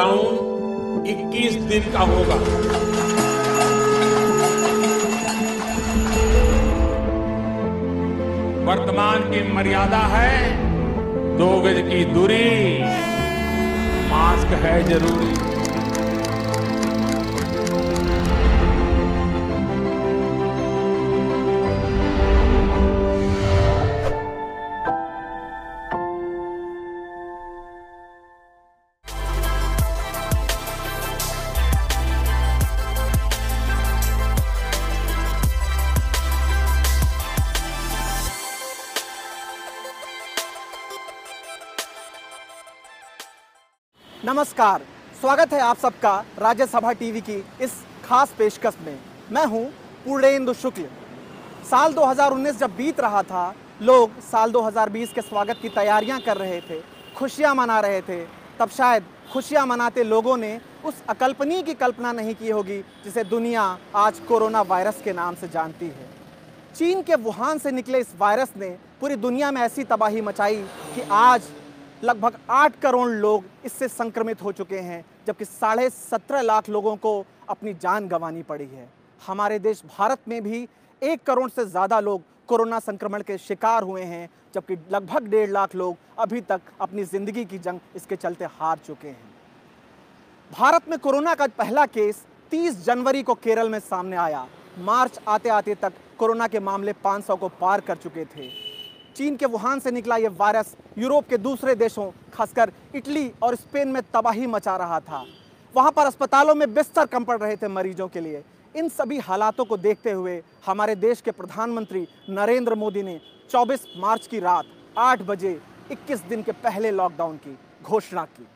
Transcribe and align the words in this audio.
Lockdown 0.00 1.06
21 1.06 1.54
दिन 1.62 1.92
का 1.92 1.98
होगा। 2.00 2.36
वर्तमान 8.64 9.30
की 9.30 9.42
मर्यादा 9.52 10.02
है 10.12 10.32
दो 11.38 11.50
गज 11.60 11.82
की 11.90 12.04
दूरी। 12.04 12.44
मास्क 14.10 14.58
है 14.64 14.82
ज़रूरी। 14.82 15.49
नमस्कार, 44.24 44.82
स्वागत 45.20 45.52
है 45.52 45.60
आप 45.60 45.76
सबका 45.78 46.12
राज्यसभा 46.38 46.90
टीवी 46.92 47.20
की 47.20 47.36
इस 47.62 47.74
खास 48.04 48.32
पेशकश 48.38 48.74
में। 48.86 48.98
मैं 49.32 49.44
हूँ 49.46 49.64
पूर्णेंदु 50.04 50.54
शुक्ल। 50.54 50.82
साल 51.70 51.92
2019 51.92 52.58
जब 52.58 52.74
बीत 52.76 53.00
रहा 53.00 53.22
था, 53.22 53.54
लोग 53.82 54.18
साल 54.22 54.50
2020 54.52 55.12
के 55.12 55.20
स्वागत 55.20 55.58
की 55.62 55.68
तैयारियाँ 55.68 56.20
कर 56.20 56.36
रहे 56.36 56.60
थे, 56.60 56.80
खुशियाँ 57.16 57.54
मना 57.54 57.78
रहे 57.80 58.00
थे। 58.00 58.20
तब 58.58 58.68
शायद 58.68 59.04
खुशियाँ 59.32 59.64
मनाते 59.66 60.04
लोगों 60.04 60.36
ने 60.36 60.58
उस 60.84 61.02
अकल्पनीय 61.08 61.62
की 61.62 61.74
कल्पना 61.74 62.12
नहीं 62.12 62.34
की 62.34 62.50
होगी 62.50 62.78
जिसे 63.04 63.24
दुनिया 63.24 63.62
आज 63.96 64.18
कोरोना 64.28 64.62
वायरस 64.64 65.00
के 65.04 65.12
नाम 65.12 65.34
से 65.34 65.48
जानती 65.48 65.86
है। 65.86 66.08
चीन 66.76 67.02
के 67.02 67.14
वुहान 67.14 67.58
से 67.58 67.70
निकले 67.70 67.98
इस 67.98 68.12
वायरस 68.20 68.52
ने 68.56 68.68
पूरी 69.00 69.16
दुनिया 69.18 69.50
में 69.50 69.60
ऐसी 69.62 69.84
तबाही 69.86 70.20
मचाई 70.20 70.62
कि 70.94 71.08
आज 71.12 71.48
लगभग 72.02 72.38
आठ 72.50 72.78
करोड़ 72.82 73.08
लोग 73.10 73.44
इससे 73.64 73.88
संक्रमित 73.88 74.42
हो 74.42 74.52
चुके 74.52 74.78
हैं, 74.78 75.04
जबकि 75.26 75.44
साढ़े 75.44 75.88
सत्रह 75.90 76.40
लाख 76.42 76.68
लोगों 76.68 76.94
को 76.96 77.24
अपनी 77.48 77.74
जान 77.74 78.06
गंवानी 78.08 78.42
पड़ी 78.42 78.66
है। 78.66 78.88
हमारे 79.20 79.58
देश 79.58 79.82
भारत 79.88 80.18
में 80.28 80.42
भी 80.42 80.66
एक 81.02 81.22
करोड़ 81.22 81.48
से 81.50 81.64
ज़्यादा 81.66 81.98
लोग 82.00 82.22
कोरोना 82.48 82.78
संक्रमण 82.78 83.22
के 83.22 83.36
शिकार 83.38 83.82
हुए 83.82 84.02
हैं, 84.02 84.28
जबकि 84.54 84.76
लगभग 84.92 85.26
डेढ़ 85.28 85.50
लाख 85.50 85.74
लोग 85.74 85.96
अभी 86.18 86.40
तक 86.42 86.60
अपनी 86.80 87.04
ज़िंदगी 87.04 87.44
की 87.44 87.58
जंग 87.58 87.80
इसके 87.96 88.16
चलते 88.16 88.44
हार 88.52 88.78
चुके 88.86 89.08
हैं। 89.08 89.30
भारत 90.50 90.88
में 90.88 90.98
कोरोना 90.98 91.34
का 91.34 91.46
पहला 91.58 91.86
केस 91.88 92.24
30 92.52 92.84
जनवरी 92.86 93.22
को 93.22 93.34
केरल 93.36 93.68
में 93.68 93.78
सामने 93.80 94.16
आया। 94.18 94.46
मार्च 94.80 95.20
आते 95.28 95.48
आते 95.50 95.74
तक 95.76 95.92
कोरोना 96.18 96.46
के 96.46 96.60
मामले 96.60 96.92
500 97.04 97.36
को 97.36 97.48
पार 97.50 97.80
कर 97.80 97.96
चुके 97.96 98.24
थे। 98.26 98.48
चीन 99.20 99.34
के 99.36 99.46
वुहान 99.46 99.80
से 99.80 99.90
निकला 99.90 100.16
ये 100.16 100.28
वायरस 100.30 100.76
यूरोप 100.98 101.28
के 101.28 101.36
दूसरे 101.38 101.74
देशों, 101.74 102.10
खासकर 102.34 102.70
इटली 102.94 103.30
और 103.42 103.54
स्पेन 103.54 103.88
में 103.88 104.02
तबाही 104.14 104.46
मचा 104.46 104.76
रहा 104.76 105.00
था। 105.00 105.24
वहाँ 105.74 105.90
पर 105.92 106.06
अस्पतालों 106.06 106.54
में 106.54 106.72
बिस्तर 106.74 107.06
कम 107.06 107.24
पड़ 107.24 107.38
रहे 107.38 107.56
थे 107.56 107.68
मरीजों 107.68 108.08
के 108.08 108.20
लिए। 108.20 108.42
इन 108.74 108.88
सभी 108.88 109.18
हालातों 109.18 109.64
को 109.64 109.76
देखते 109.76 110.10
हुए 110.12 110.40
हमारे 110.66 110.94
देश 110.96 111.20
के 111.20 111.30
प्रधानमंत्री 111.32 112.06
नरेंद्र 112.30 112.74
मोदी 112.74 113.02
ने 113.02 113.20
24 113.50 113.86
मार्च 113.96 114.26
की 114.26 114.40
रात 114.40 114.72
8 114.98 115.22
बजे 115.28 115.58
21 115.92 116.24
दिन 116.28 116.42
के 116.42 116.52
पहले 116.64 116.90
लॉकडाउन 116.90 117.36
की 117.36 117.56
घोषणा 117.82 118.24
की। 118.26 118.46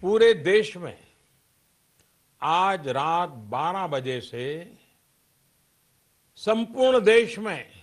पूरे 0.00 0.32
देश 0.44 0.76
में 0.76 0.96
आज 2.42 2.88
रात 2.98 3.44
12 3.50 3.86
बजे 3.88 4.20
से 4.22 4.50
संपूर्ण 6.38 7.00
देश 7.04 7.38
में 7.38 7.73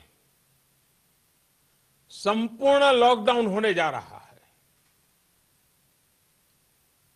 संपूर्ण 2.12 2.92
लॉकडाउन 2.92 3.46
होने 3.48 3.74
जा 3.74 3.90
रहा 3.90 4.18
है। 4.18 4.42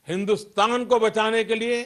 हिंदुस्तान 0.08 0.86
को 0.86 1.00
बचाने 1.00 1.44
के 1.44 1.56
लिए, 1.56 1.82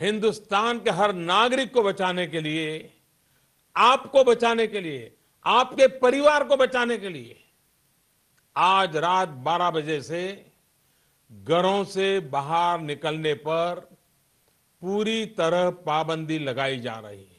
हिंदुस्तान 0.00 0.80
के 0.80 0.90
हर 0.90 1.12
नागरिक 1.12 1.72
को 1.74 1.82
बचाने 1.82 2.26
के 2.26 2.40
लिए, 2.40 2.94
आपको 3.76 4.24
बचाने 4.24 4.66
के 4.66 4.80
लिए, 4.80 5.16
आपके 5.44 5.86
परिवार 5.86 6.44
को 6.44 6.56
बचाने 6.56 6.96
के 6.98 7.08
लिए, 7.08 7.44
आज 8.56 8.96
रात 8.96 9.28
12 9.28 9.70
बजे 9.70 10.02
से 10.02 10.46
घरों 11.32 11.84
से 11.84 12.20
बाहर 12.20 12.80
निकलने 12.80 13.34
पर 13.34 13.88
पूरी 14.82 15.26
तरह 15.26 15.70
पाबंदी 15.70 16.38
लगाई 16.38 16.80
जा 16.80 16.94
रही 16.94 17.24
है। 17.24 17.29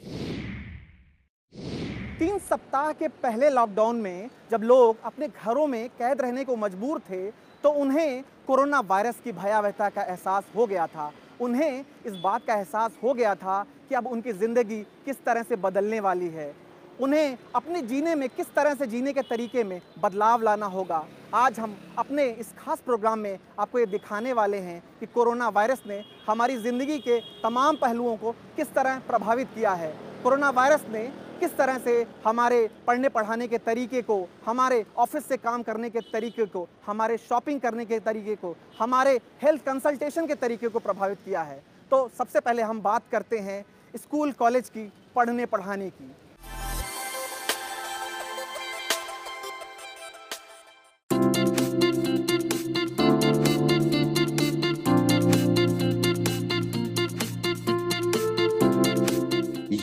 तीन 2.21 2.37
सप्ताह 2.39 2.91
के 2.93 3.07
पहले 3.17 3.49
लॉकडाउन 3.49 3.95
में 3.97 4.29
जब 4.51 4.63
लोग 4.63 4.97
अपने 5.05 5.27
घरों 5.27 5.65
में 5.67 5.89
कैद 5.91 6.19
रहने 6.21 6.43
को 6.45 6.55
मजबूर 6.55 6.99
थे 7.01 7.21
तो 7.63 7.69
उन्हें 7.81 8.23
कोरोना 8.47 8.79
वायरस 8.81 9.21
की 9.23 9.31
भयावहता 9.31 9.87
का 9.89 10.01
एहसास 10.03 10.51
हो 10.55 10.65
गया 10.67 10.85
था। 10.87 11.11
उन्हें 11.41 11.85
इस 12.05 12.13
बात 12.15 12.45
का 12.47 12.55
एहसास 12.55 12.97
हो 13.03 13.13
गया 13.13 13.33
था 13.35 13.55
कि 13.89 13.95
अब 13.95 14.07
उनकी 14.07 14.31
ज़िंदगी 14.33 14.79
किस 15.05 15.23
तरह 15.25 15.43
से 15.43 15.55
बदलने 15.57 15.99
वाली 15.99 16.27
है। 16.27 16.53
उन्हें 16.99 17.37
अपने 17.55 17.81
जीने 17.83 18.13
में 18.15 18.27
किस 18.29 18.53
तरह 18.55 18.75
से 18.75 18.87
जीने 18.87 19.13
के 19.13 19.21
तरीके 19.23 19.63
में 19.63 19.79
बदलाव 20.03 20.41
लाना 20.41 20.65
होगा। 20.67 21.03
आज 21.35 21.59
हम 21.59 21.75
अपने 21.97 22.27
इस 22.35 22.53
खास 22.59 22.81
प्रोग्राम 22.81 23.19
में 23.19 23.37
आपको 23.59 23.79
ये 23.79 23.85
दिखाने 23.87 24.33
वाले 24.33 24.57
हैं 24.59 24.81
कि 24.99 25.05
कोरोना 25.07 25.49
वायरस 25.49 25.83
ने 25.87 26.01
हमारी 26.27 26.57
ज़िंदगी 26.59 26.99
के 26.99 27.19
तमाम 27.43 27.75
पहलुओं 27.77 28.15
को 28.17 28.31
किस 28.55 28.73
तरह 28.75 29.01
प्रभावित 29.07 29.47
किया 29.55 29.73
है। 29.73 29.93
कोरोना 30.23 30.49
वायरस 30.51 30.85
ने 30.91 31.05
किस 31.41 31.55
तरह 31.57 31.77
से 31.77 31.93
हमारे 32.25 32.69
पढ़ने 32.87 33.09
पढ़ाने 33.09 33.47
के 33.47 33.57
तरीके 33.57 34.01
को, 34.01 34.27
हमारे 34.45 34.85
ऑफ़िस 34.97 35.25
से 35.25 35.37
काम 35.37 35.63
करने 35.63 35.89
के 35.89 35.99
तरीके 36.13 36.45
को, 36.45 36.67
हमारे 36.85 37.17
शॉपिंग 37.17 37.59
करने 37.61 37.85
के 37.85 37.99
तरीके 37.99 38.35
को, 38.35 38.55
हमारे 38.79 39.19
हेल्थ 39.41 39.65
कंसल्टेशन 39.65 40.27
के 40.27 40.35
तरीके 40.35 40.67
को 40.67 40.79
प्रभावित 40.79 41.17
किया 41.25 41.41
है? 41.41 41.61
तो 41.91 42.09
सबसे 42.17 42.39
पहले 42.39 42.61
हम 42.61 42.81
बात 42.81 43.03
करते 43.11 43.37
हैं 43.39 43.63
स्कूल, 43.95 44.31
कॉलेज 44.31 44.69
की 44.69 44.91
पढ़ने 45.15 45.45
पढ़ाने 45.45 45.89
की। 45.89 46.11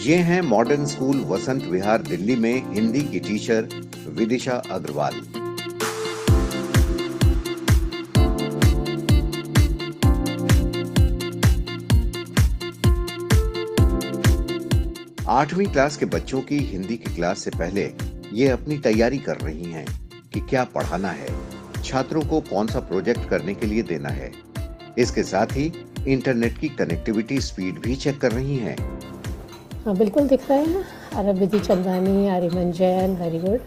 ये 0.09 0.17
हैं 0.17 0.41
मॉडर्न 0.43 0.87
स्कूल 0.87 1.17
वसंत 1.29 1.65
विहार 1.65 2.03
दिल्ली 2.03 2.35
में 2.37 2.75
हिंदी 2.75 3.01
की 3.05 3.19
टीचर 3.21 3.69
विदिशा 4.09 4.53
अग्रवाल। 4.71 5.15
आठवीं 15.29 15.67
क्लास 15.67 15.97
के 15.97 16.07
बच्चों 16.07 16.41
की 16.41 16.59
हिंदी 16.59 16.97
की 16.97 17.15
क्लास 17.15 17.39
से 17.39 17.51
पहले 17.51 17.85
ये 18.33 18.49
अपनी 18.49 18.79
तैयारी 18.79 19.19
कर 19.19 19.37
रही 19.37 19.71
हैं 19.73 19.87
कि 20.33 20.41
क्या 20.41 20.65
पढ़ाना 20.75 21.11
है, 21.11 21.29
छात्रों 21.83 22.23
को 22.23 22.41
कौन 22.51 22.67
सा 22.67 22.81
प्रोजेक्ट 22.83 23.29
करने 23.31 23.55
के 23.55 23.67
लिए 23.67 23.83
देना 23.85 24.09
है। 24.11 24.33
इसके 24.99 25.23
साथ 25.25 25.57
ही 25.57 25.73
इंटरनेट 26.09 26.59
की 26.59 26.69
कनेक्टिविटी 26.77 27.41
स्पीड 27.41 27.81
भी 27.81 27.97
चेक 27.97 28.21
कर 28.21 28.33
रही 28.33 28.57
हैं। 28.57 28.77
हाँ 29.89 29.97
बिल्कुल 29.97 30.27
दिख 30.29 30.51
रहे 30.51 30.65
हैं 30.65 30.83
अरबिदी 31.17 31.59
चंदानी 31.61 32.27
आर्यमन 32.29 32.73
जैन 32.73 33.15
वेरी 33.17 33.39
गुड 33.39 33.61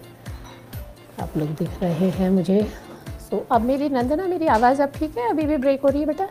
आप 1.22 1.38
लोग 1.38 1.50
दिख 1.60 1.82
रहे 1.82 2.10
हैं 2.10 2.30
मुझे। 2.30 2.62
सो 2.62 3.38
so, 3.38 3.42
अब 3.52 3.62
मेरी 3.62 3.90
नंदना 3.90 4.28
मेरी 4.28 4.48
आवाज़ 4.48 4.82
अब 4.82 4.92
ठीक 4.96 5.18
है? 5.18 5.30
अभी 5.30 5.46
भी 5.46 5.58
ब्रेक 5.58 5.82
हो 5.82 5.90
रही 5.90 6.00
है 6.00 6.08
बेटा? 6.08 6.28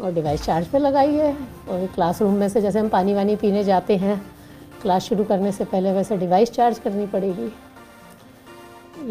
और 0.00 0.12
डिवाइस 0.12 0.44
चार्ज 0.44 0.66
पे 0.66 0.78
लगाई 0.78 1.14
है। 1.14 1.32
और 1.68 1.86
क्लासरूम 1.94 2.34
में 2.34 2.48
से 2.48 2.60
जैसे 2.60 2.78
हम 2.78 2.88
पानी 2.88 3.14
वानी 3.14 3.36
पीने 3.36 3.64
जाते 3.64 3.96
हैं 3.96 4.20
क्लास 4.82 5.02
शुरू 5.02 5.24
करने 5.24 5.52
से 5.52 5.64
पहले 5.64 5.92
वैसे 5.92 6.16
डिवाइस 6.16 6.52
चार्ज 6.52 6.78
करनी 6.78 7.06
पड़ेगी। 7.06 7.52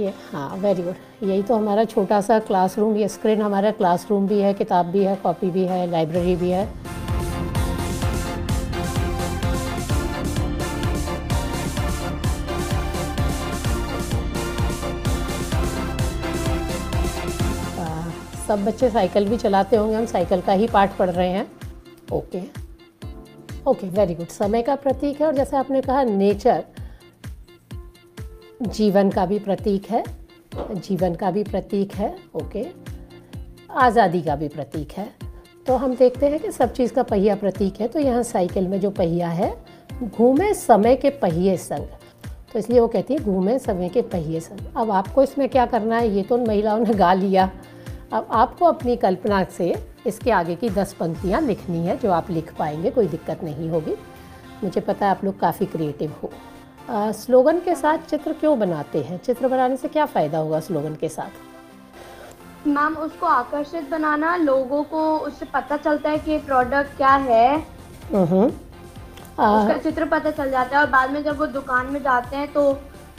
ये 0.04 0.14
हाँ 0.32 0.50
वेरी 0.58 0.84
गुड 0.84 1.28
यही 1.30 1.44
तो 1.44 1.56
हमारा 1.56 1.86
छोटा 1.86 2.22
सा 2.22 2.40
क्लासरूम 2.48 2.96
ये 2.96 3.08
स्क्रीन 3.10 3.42
हमारा 3.42 3.72
क्लासरूम 3.72 4.28
भी 4.28 4.40
है 4.40 4.54
किताब 4.54 4.86
भी 4.86 5.04
है 5.04 5.16
कॉपी 5.24 5.50
भी 5.52 5.66
है 5.66 5.90
लाइब्रेरी 5.92 6.36
भी 6.36 6.50
है। 6.50 6.68
सब 18.48 18.64
बच्चे 18.66 18.90
साइकिल 18.90 19.28
भी 19.30 19.38
चलाते 19.38 19.76
होंगे, 19.76 19.96
हम 19.96 20.06
साइकिल 20.06 20.42
का 20.42 20.54
ही 20.54 20.68
पाठ 20.68 20.98
पढ़ 20.98 21.10
रहे 21.10 21.30
हैं। 21.30 21.46
ओके 22.14 22.42
ओके 23.68 23.88
वेरी 23.90 24.14
गुड 24.16 24.28
समय 24.30 24.62
का 24.62 24.76
प्रतीक 24.78 25.22
है 25.22 25.28
और 25.28 25.36
जैसे 25.36 25.58
आपने 25.58 25.82
कहा 25.82 26.04
नेचर 26.04 26.64
जीवन 28.62 29.10
का 29.10 29.26
भी 29.26 29.40
प्रतीक 29.40 29.90
है, 29.90 30.04
जीवन 30.54 31.16
का 31.16 31.32
भी 31.32 31.44
प्रतीक 31.44 31.94
है 31.94 32.16
ओके 32.36 32.66
आज़ादी 33.78 34.22
का 34.22 34.36
भी 34.36 34.48
प्रतीक 34.48 34.92
है। 34.92 35.10
तो 35.68 35.76
हम 35.76 35.96
देखते 35.96 36.26
हैं 36.26 36.40
कि 36.40 36.52
सब 36.52 36.74
चीज़ 36.74 36.94
का 36.94 37.04
पहिया 37.04 37.36
प्रतीक 37.36 37.82
है 37.82 37.88
तो 37.88 38.00
यहाँ 38.00 38.24
साइकिल 38.24 38.68
में 38.68 38.80
जो 38.80 38.92
पहिया 38.92 39.30
है, 39.30 39.54
घूमे 40.04 40.54
समय 40.56 40.96
के 40.96 41.10
पहिए 41.12 41.58
संग। 41.60 41.88
तो 42.54 42.60
इसलिए 42.60 42.80
वो 42.80 42.88
कहती 42.88 43.14
है, 43.14 43.20
घूमे 43.22 43.58
समय 43.60 43.90
के 43.90 44.02
पहिए 44.04 44.40
संग। 44.40 44.76
अब 44.78 44.92
आपको 44.92 45.24
इसमें 45.24 45.48
क्या 45.50 45.66
करना 45.66 45.98
है? 45.98 46.10
ये 46.10 46.24
तो 46.24 46.38
उन 46.38 46.48
महिलाओं 46.48 46.80
ने 46.80 46.94
गा 46.94 47.14
लिया। 47.14 47.50
अब 48.14 48.28
आपको 48.32 48.66
अपनी 48.66 48.96
कल्पना 48.96 49.44
से 49.44 49.74
इसके 50.08 50.32
आगे 50.32 50.56
की 50.56 50.70
दस 50.70 50.94
पंक्तियाँ 50.94 51.42
लिखनी 51.42 51.86
है 51.86 51.98
जो 51.98 52.12
आप 52.12 52.30
लिख 52.32 52.54
पाएँगे 52.60 52.92
कोई 52.92 53.08
दिक्कत 53.08 53.44
नहीं 53.44 53.70
होगी। 53.70 53.96
मुझे 54.64 54.82
पता 54.82 55.06
है 55.06 55.12
आप 55.12 55.24
लोग 55.24 55.40
काफ़ी 55.40 55.66
क्रिएटिव 55.66 56.14
हो। 56.24 56.30
आ, 56.90 57.12
स्लोगन 57.12 57.60
के 57.60 57.76
साथ 57.76 57.98
चित्र 58.10 58.34
क्यों 58.34 58.60
बनाते 58.60 59.02
हैं? 59.02 59.18
चित्र 59.18 59.48
बनाने 59.48 59.78
से 59.78 59.88
क्या 59.88 60.06
फ़ायदा 60.06 60.38
होगा 60.38 60.60
स्लोगन 60.60 60.96
के 60.96 61.10
साथ? 61.10 62.68
मैम 62.68 62.96
उसको 62.98 63.26
आकर्षित 63.26 63.90
बनाना 63.90 64.36
लोगों 64.36 64.84
को 64.84 65.18
उससे 65.18 65.46
पता 65.46 65.78
चलता 65.78 66.10
है 66.10 66.18
कि 66.18 66.38
प्रोडक्ट 66.38 66.98
क्या 66.98 67.14
है। 67.16 67.58
हम्म। 68.14 68.52
आ, 69.40 69.60
उसका 69.60 69.78
चित्र 69.78 70.06
पता 70.06 70.32
चल 70.32 70.52
जाता 70.52 70.78
है 70.78 70.84
और 70.84 70.90
बाद 70.90 71.12
में 71.12 71.24
जब 71.24 71.40
वो 71.40 71.46
दुकान 71.46 71.88
में 71.88 72.02
जाते 72.04 72.36
हैं 72.36 72.52
तो 72.54 72.72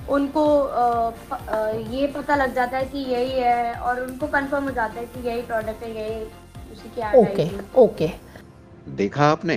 उनको 0.09 0.45
ये 1.93 2.07
पता 2.07 2.35
लग 2.37 2.55
जाता 2.55 2.79
है 2.79 2.85
कि 2.85 2.99
यही 3.11 3.31
है 3.31 3.75
और 3.75 4.01
उनको 4.01 4.27
कंफर्म 4.27 4.65
हो 4.65 4.71
जाता 4.71 5.01
है 5.01 5.07
कि 5.07 5.29
यही 5.29 5.43
प्रोडक्ट 5.43 5.83
है 5.83 5.91
यही 5.97 6.25
उसी 6.73 6.91
की 6.97 7.19
ओके 7.19 7.49
ओके 7.81 8.11
देखा 8.97 9.31
आपने? 9.31 9.57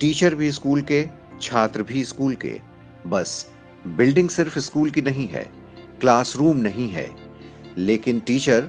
टीचर 0.00 0.34
भी 0.34 0.50
स्कूल 0.52 0.80
के 0.82 1.04
छात्र 1.42 1.82
भी 1.82 2.04
स्कूल 2.04 2.34
के। 2.34 2.60
बस 3.06 3.46
बिल्डिंग 3.86 4.28
सिर्फ़ 4.30 4.58
स्कूल 4.58 4.90
की 4.90 5.02
नहीं 5.02 5.26
है 5.28 5.46
क्लासरूम 6.00 6.56
नहीं 6.56 6.88
है। 6.90 7.08
लेकिन 7.78 8.20
टीचर 8.20 8.60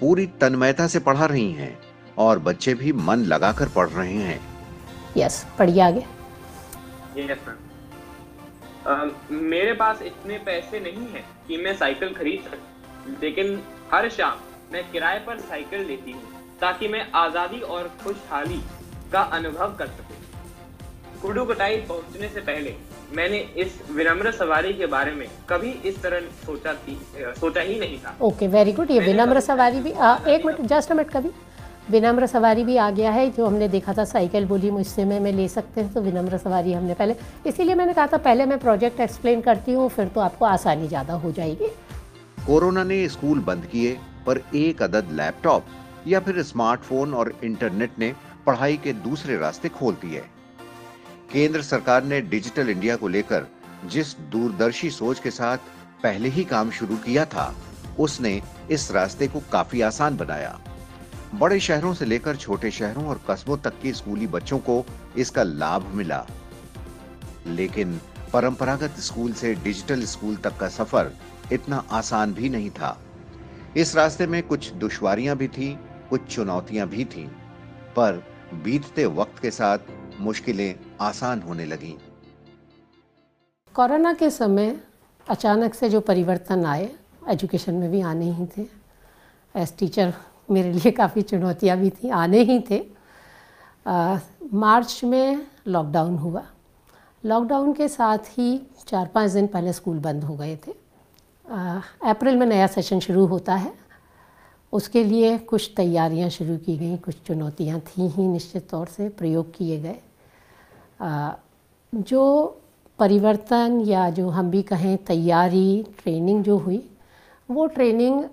पूरी 0.00 0.26
तन्मयता 0.40 0.86
से 0.86 0.98
पढ़ा 1.00 1.26
रही 1.26 1.52
हैं 1.52 1.78
और 2.18 2.38
बच्चे 2.38 2.74
भी 2.74 2.92
मन 2.92 3.24
लगाकर 3.26 3.68
पढ़ 3.68 3.88
रहे 3.88 4.16
हैं। 4.22 4.40
यस 5.16 5.44
पढ़िए 5.58 5.80
आगे। 5.82 6.04
यस 7.18 7.38
मैम 7.48 7.67
मेरे 9.30 9.72
पास 9.74 10.02
इतने 10.02 10.38
पैसे 10.46 10.80
नहीं 10.80 11.06
है 11.12 11.24
कि 11.48 11.56
मैं 11.56 11.74
साइकिल 11.76 12.12
खरीद 12.14 12.44
सकूँ। 12.44 13.16
लेकिन 13.22 13.60
हर 13.92 14.08
शाम 14.10 14.38
मैं 14.72 14.90
किराए 14.92 15.18
पर 15.26 15.38
साइकिल 15.40 15.86
लेती 15.86 16.12
हूँ 16.12 16.22
ताकि 16.60 16.88
मैं 16.88 17.06
आज़ादी 17.16 17.60
और 17.60 17.90
खुशहाली 18.02 18.60
का 19.12 19.20
अनुभव 19.20 19.74
कर 19.78 19.86
सकूँ। 19.88 20.16
कुडू 21.22 21.44
कटाई 21.44 21.76
पहुँचने 21.88 22.28
से 22.28 22.40
पहले 22.42 22.74
मैंने 23.12 23.38
इस 23.56 23.78
विनम्र 23.90 24.30
सवारी 24.32 24.72
के 24.74 24.86
बारे 24.86 25.12
में 25.12 25.26
कभी 25.50 25.70
इस 25.84 26.02
तरह 26.02 26.20
सोचा 26.46 26.74
थी 26.76 26.98
सोचा 27.40 27.60
ही 27.60 27.78
नहीं 27.80 27.98
था। 27.98 28.16
ओके 28.22 28.48
वेरी 28.48 28.72
गुड 28.72 28.90
ये 28.90 29.00
विनम्र 29.00 29.40
सवारी 29.40 29.80
भी 29.80 29.92
आ, 29.92 30.16
एक 30.16 30.46
मिनट 30.46 30.60
जस्ट 30.68 30.92
मिनट 30.92 31.10
कभी। 31.10 31.30
विनम्र 31.90 32.26
सवारी 32.26 32.64
भी 32.64 32.76
आ 32.76 32.90
गया 32.90 33.10
है, 33.10 33.28
जो 33.30 33.46
हमने 33.46 33.68
देखा 33.68 33.92
था 33.92 34.04
साइकिल 34.04 34.46
बोली 34.46 34.70
मुझसे 34.70 35.04
में, 35.04 35.18
मैं 35.20 35.32
ले 35.32 35.48
सकते 35.48 35.80
हैं 35.80 35.92
तो 35.92 36.00
विनम्र 36.00 36.38
सवारी 36.38 36.72
हमने 36.72 36.94
पहले, 36.94 37.14
इसीलिए 37.46 37.74
मैंने 37.74 37.92
कहा 37.94 38.06
था 38.06 38.16
पहले 38.18 38.46
मैं 38.46 38.58
प्रोजेक्ट 38.58 39.00
एक्सप्लेन 39.00 39.40
करती 39.40 39.72
हूँ, 39.72 39.88
फिर 39.88 40.08
तो 40.08 40.20
आपको 40.20 40.44
आसानी 40.44 40.88
ज़्यादा 40.88 41.14
हो 41.14 41.32
जाएगी। 41.32 41.68
कोरोना 42.46 42.84
ने 42.84 43.08
स्कूल 43.08 43.40
बंद 43.40 43.66
किए, 43.66 43.98
पर 44.26 44.42
एक 44.56 44.82
अदद 44.82 45.12
लैपटॉप 45.12 45.64
या 46.06 46.20
फिर 46.20 46.42
स्मार्टफ़ोन 46.42 47.14
और 47.14 47.32
इंटरनेट 47.44 47.98
ने 47.98 48.12
पढ़ाई 48.46 48.76
के 48.76 48.92
दूसरे 49.00 49.36
रास्ते 49.38 49.68
खोल 49.70 49.94
दिए। 50.02 50.22
केंद्र 51.32 51.62
सरकार 51.62 52.04
ने 52.04 52.20
डिजिटल 52.22 52.68
इंडिया 52.70 52.96
को 52.96 53.08
लेकर 53.08 53.46
जिस 53.86 54.16
दूरदर्शी 54.30 54.90
सोच 54.90 55.18
के 55.20 55.30
साथ 55.30 55.58
पहले 56.02 56.28
ही 56.28 56.44
काम 56.44 56.70
शुरू 56.70 56.96
किया 56.96 57.24
था, 57.26 57.54
उसने 57.98 58.40
इस 58.70 58.90
रास्ते 58.92 59.28
को 59.28 59.42
काफ़ी 59.52 59.80
आसान 59.82 60.16
बनाया। 60.16 60.58
बड़े 61.34 61.60
शहरों 61.60 61.94
से 61.94 62.04
लेकर 62.04 62.36
छोटे 62.36 62.70
शहरों 62.70 63.06
और 63.06 63.20
कस्बों 63.30 63.56
तक 63.56 63.80
के 63.82 63.92
स्कूली 63.92 64.26
बच्चों 64.26 64.58
को 64.58 64.84
इसका 65.18 65.42
लाभ 65.42 65.82
मिला। 65.82 66.26
लेकिन 67.46 68.00
परंपरागत 68.32 68.90
स्कूल 68.90 69.32
से 69.32 69.54
डिजिटल 69.54 70.02
स्कूल 70.04 70.36
तक 70.36 70.56
का 70.56 70.68
सफ़र 70.68 71.12
इतना 71.52 71.84
आसान 71.90 72.34
भी 72.34 72.48
नहीं 72.48 72.70
था। 72.70 73.00
इस 73.76 73.96
रास्ते 73.96 74.26
में 74.26 74.42
कुछ 74.42 74.72
दुश्वारियाँ 74.72 75.36
भी 75.36 75.48
थीं, 75.48 75.76
कुछ 76.10 76.20
चुनौतियाँ 76.22 76.88
भी 76.88 77.04
थीं, 77.04 77.26
पर 77.96 78.22
बीतते 78.54 79.06
वक्त 79.06 79.42
के 79.42 79.50
साथ 79.50 79.78
मुश्किलें 80.20 80.74
आसान 81.00 81.42
होने 81.42 81.64
लगीं। 81.64 81.94
कोरोना 83.74 84.12
के 84.12 84.30
समय 84.30 84.80
अचानक 85.28 85.74
से 85.74 85.88
जो 85.88 86.00
परिवर्तन 86.00 86.64
आए 86.64 86.90
एजुकेशन 87.28 87.74
में 87.74 87.90
भी 87.90 88.00
आने 88.00 88.32
ही 88.32 88.46
थे। 88.46 88.66
एज 89.56 89.76
टीचर 89.78 90.14
मेरे 90.50 90.72
लिए 90.72 90.90
काफ़ी 90.90 91.22
चुनौतियाँ 91.22 91.76
भी 91.78 91.90
थी 91.90 92.08
आने 92.08 92.42
ही 92.42 92.58
थे। 92.70 92.82
आ, 93.86 94.18
मार्च 94.52 95.00
में 95.04 95.46
लॉकडाउन 95.66 96.16
हुआ। 96.18 96.42
लॉकडाउन 97.24 97.72
के 97.72 97.88
साथ 97.88 98.18
ही 98.18 98.60
चार 98.86 99.06
पाँच 99.06 99.30
दिन 99.30 99.46
पहले 99.46 99.72
स्कूल 99.72 99.98
बंद 99.98 100.24
हो 100.24 100.36
गए 100.36 100.56
थे। 100.56 100.72
अप्रैल 102.10 102.36
में 102.36 102.46
नया 102.46 102.66
सेशन 102.66 103.00
शुरू 103.00 103.26
होता 103.26 103.54
है। 103.54 103.72
उसके 104.72 105.04
लिए 105.04 105.38
कुछ 105.38 105.72
तैयारियाँ 105.76 106.28
शुरू 106.30 106.56
की 106.56 106.76
गई 106.78 106.96
कुछ 106.96 107.16
चुनौतियाँ 107.26 107.80
थी 107.80 108.08
ही 108.08 108.26
निश्चित 108.26 108.68
तौर 108.70 108.86
से 108.86 109.08
प्रयोग 109.08 109.54
किए 109.54 109.78
गए। 109.80 109.98
आ, 111.00 111.32
जो 111.94 112.60
परिवर्तन 112.98 113.80
या 113.80 114.10
जो 114.10 114.28
हम 114.28 114.50
भी 114.50 114.62
कहें 114.62 114.96
तैयारी 114.98 115.86
ट्रेनिंग 116.02 116.44
जो 116.44 116.56
हुई 116.58 116.90
वो 117.50 117.66
ट्रेनिंग 117.66 118.24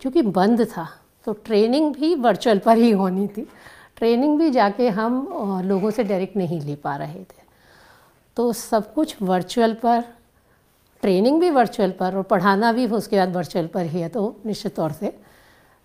चूँकि 0.00 0.22
बंद 0.22 0.64
था 0.64 0.88
तो 1.24 1.32
ट्रेनिंग 1.44 1.94
भी 1.94 2.14
वर्चुअल 2.14 2.58
पर 2.58 2.76
ही 2.76 2.90
होनी 2.92 3.26
थी। 3.28 3.46
ट्रेनिंग 3.96 4.38
भी 4.38 4.50
जाके 4.50 4.88
हम 4.88 5.62
लोगों 5.64 5.90
से 5.90 6.04
डायरेक्ट 6.04 6.36
नहीं 6.36 6.60
ले 6.60 6.74
पा 6.76 6.96
रहे 6.96 7.20
थे। 7.20 7.42
तो 8.36 8.52
सब 8.52 8.92
कुछ 8.94 9.16
वर्चुअल 9.22 9.74
पर 9.82 10.02
ट्रेनिंग 11.02 11.40
भी 11.40 11.50
वर्चुअल 11.50 11.90
पर 11.90 12.16
और 12.16 12.22
पढ़ाना 12.22 12.72
भी 12.72 12.86
उसके 12.88 13.16
बाद 13.16 13.36
वर्चुअल 13.36 13.66
पर 13.66 13.86
ही 13.86 14.00
है 14.00 14.08
तो 14.08 14.34
निश्चित 14.46 14.74
तौर 14.76 14.92
से 14.92 15.12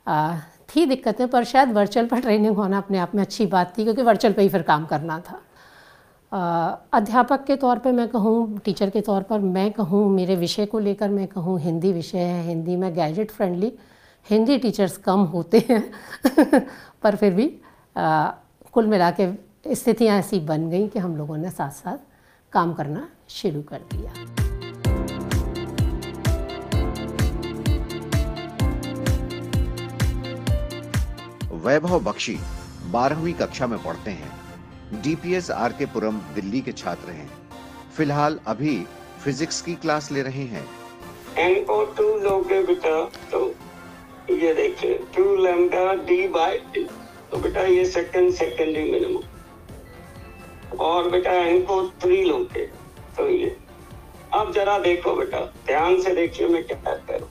आ, 0.07 0.37
थी 0.69 0.85
दिक्कतें 0.85 1.27
पर 1.27 1.43
शायद 1.43 1.71
वर्चुअल 1.73 2.05
पर 2.07 2.19
ट्रेनिंग 2.21 2.55
होना 2.55 2.77
अपने 2.77 2.97
आप 2.97 3.15
में 3.15 3.21
अच्छी 3.21 3.45
बात 3.45 3.77
थी 3.77 3.83
क्योंकि 3.83 4.01
वर्चुअल 4.01 4.33
पर 4.33 4.41
ही 4.41 4.49
फिर 4.49 4.61
काम 4.61 4.85
करना 4.85 5.19
था। 5.19 5.39
आ, 6.31 6.39
अध्यापक 6.93 7.43
के 7.45 7.55
तौर 7.55 7.79
पे 7.79 7.91
मैं 7.91 8.07
कहूँ 8.07 8.59
टीचर 8.65 8.89
के 8.89 9.01
तौर 9.01 9.23
पर 9.23 9.39
मैं 9.39 9.71
कहूँ 9.71 10.09
मेरे 10.09 10.35
विषय 10.35 10.65
को 10.65 10.79
लेकर 10.79 11.09
मैं 11.09 11.27
कहूँ 11.27 11.59
हिंदी 11.59 11.93
विषय 11.93 12.17
है 12.19 12.43
हिंदी 12.43 12.75
में 12.75 12.93
गैजेट 12.95 13.31
फ्रेंडली 13.31 13.71
हिंदी 14.29 14.57
टीचर्स 14.57 14.97
कम 14.97 15.19
होते 15.33 15.59
हैं 15.69 15.81
पर 17.03 17.15
फिर 17.15 17.33
भी 17.33 17.45
आ, 17.95 18.27
कुल 18.73 18.87
मिला 18.87 19.09
के 19.19 19.75
स्थितियाँ 19.75 20.17
ऐसी 20.19 20.39
बन 20.49 20.69
गई 20.69 20.87
कि 20.87 20.99
हम 20.99 21.15
लोगों 21.17 21.37
ने 21.37 21.49
साथ 21.49 21.71
साथ 21.71 21.97
काम 22.53 22.73
करना 22.73 23.07
शुरू 23.29 23.61
कर 23.61 23.81
दिया। 23.93 24.11
वैभव 31.65 31.99
बख्शी 31.99 32.37
बारहवीं 32.91 33.33
कक्षा 33.33 33.67
में 33.67 33.77
पढ़ते 33.83 34.11
हैं। 34.11 35.01
डीपीएस 35.01 35.49
आर 35.51 35.73
के 35.73 35.85
पुरम 35.85 36.19
दिल्ली 36.35 36.61
के 36.61 36.71
छात्र 36.73 37.11
हैं। 37.11 37.29
फ़िलहाल 37.97 38.39
अभी 38.47 38.75
फिजिक्स 39.23 39.61
की 39.61 39.75
क्लास 39.75 40.11
ले 40.11 40.21
रहे 40.21 40.45
हैं। 40.53 40.65
टू 41.97 42.05
लोगे 42.19 42.61
बेटा 42.63 43.03
तो 43.31 43.39
ये 44.29 44.53
देखिए 44.53 44.93
टू 45.15 45.35
लैम्डा 45.35 45.93
डी 46.05 46.17
डी 46.73 46.83
तो 47.31 47.37
बेटा 47.37 47.61
ये 47.61 47.85
सेकंड 47.85 48.33
सेकेंडरी 48.33 48.83
मिनिमम 48.91 50.77
और 50.79 51.09
बेटा 51.11 51.31
एन 51.31 51.61
को 51.65 51.81
थ्री 52.01 52.21
लोगे 52.23 52.65
तो 53.17 53.27
ये। 53.29 53.55
अब 54.33 54.51
जरा 54.53 54.77
देखो 54.79 55.13
बेटा 55.15 55.39
ध्यान 55.67 56.01
से 56.01 56.13
देखिए 56.15 56.47
मैं 56.47 56.63
क्या 56.63 56.77
कहता 56.77 57.13
हूँ 57.13 57.29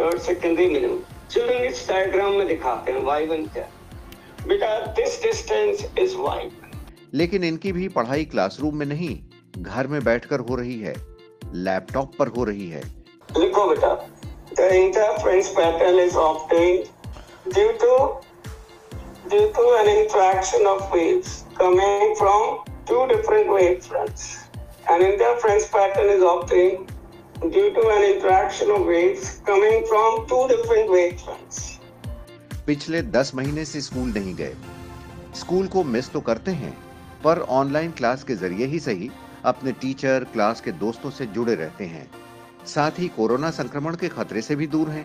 थर्ड 0.00 0.18
सेकेंडरी 0.20 0.66
मिनिमम 0.66 0.98
चलिए 1.30 1.68
इस 1.68 1.88
डायग्राम 1.88 2.32
में 2.32 2.46
दिखाते 2.48 2.92
हैं 2.92 3.02
वाई 3.04 3.26
वन 3.26 3.46
क्या 3.54 3.68
बेटा 4.48 4.78
दिस 4.96 5.22
डिस्टेंस 5.22 5.86
इज़ 5.98 6.16
वाई 6.16 6.50
लेकिन 7.14 7.44
इनकी 7.44 7.72
भी 7.72 7.88
पढ़ाई 7.88 8.24
क्लासरूम 8.24 8.76
में 8.76 8.86
नहीं 8.86 9.18
घर 9.58 9.86
में 9.86 10.02
बैठकर 10.04 10.40
हो 10.40 10.54
रही 10.56 10.78
है 10.80 10.94
लैपटॉप 11.54 12.16
पर 12.18 12.28
हो 12.28 12.44
रही 12.44 12.68
है। 12.70 12.82
लिखो 13.38 13.66
बेटा। 13.68 13.94
The 14.56 14.68
interference 14.74 15.48
pattern 15.50 15.96
is 15.98 16.14
obtained 16.16 16.88
due 17.54 17.72
to 17.78 17.90
due 19.28 19.48
to 19.52 19.64
an 19.80 19.88
interaction 19.94 20.66
of 20.66 20.90
waves 20.90 21.44
coming 21.54 22.14
from 22.16 22.64
two 22.86 23.06
different 23.08 23.50
wave 23.50 23.84
fronts. 23.84 24.48
An 24.88 25.02
interference 25.02 25.66
pattern 25.68 26.08
is 26.08 26.22
obtained 26.22 26.92
due 27.52 27.70
to 27.74 27.82
an 27.96 28.02
interaction 28.04 28.70
of 28.70 28.86
waves 28.86 29.40
coming 29.44 29.84
from 29.86 30.26
two 30.26 30.42
different 30.48 30.90
wave 30.90 31.20
fronts. 31.20 31.62
पिछले 32.66 33.02
दस 33.14 33.34
महीने 33.34 33.64
से 33.64 33.80
school 33.80 34.12
नहीं 34.12 34.34
गए 34.34 34.54
school 35.36 35.66
को 35.74 35.82
miss 35.94 36.10
तो 36.12 36.20
करते 36.28 36.50
हैं 36.60 36.76
पर 37.24 37.40
ऑनलाइन 37.58 37.90
क्लास 37.98 38.24
के 38.24 38.34
ज़रिए 38.36 38.66
ही 38.66 38.78
सही 38.80 39.10
अपने 39.52 39.72
टीचर 39.82 40.24
क्लास 40.32 40.60
के 40.60 40.72
दोस्तों 40.84 41.10
से 41.18 41.26
जुड़े 41.36 41.54
रहते 41.54 41.84
हैं 41.84 42.08
साथ 42.66 42.98
ही 42.98 43.08
कोरोना 43.08 43.50
संक्रमण 43.50 43.96
के 43.96 44.08
खतरे 44.08 44.42
से 44.42 44.56
भी 44.56 44.66
दूर 44.66 44.88
हैं। 44.90 45.04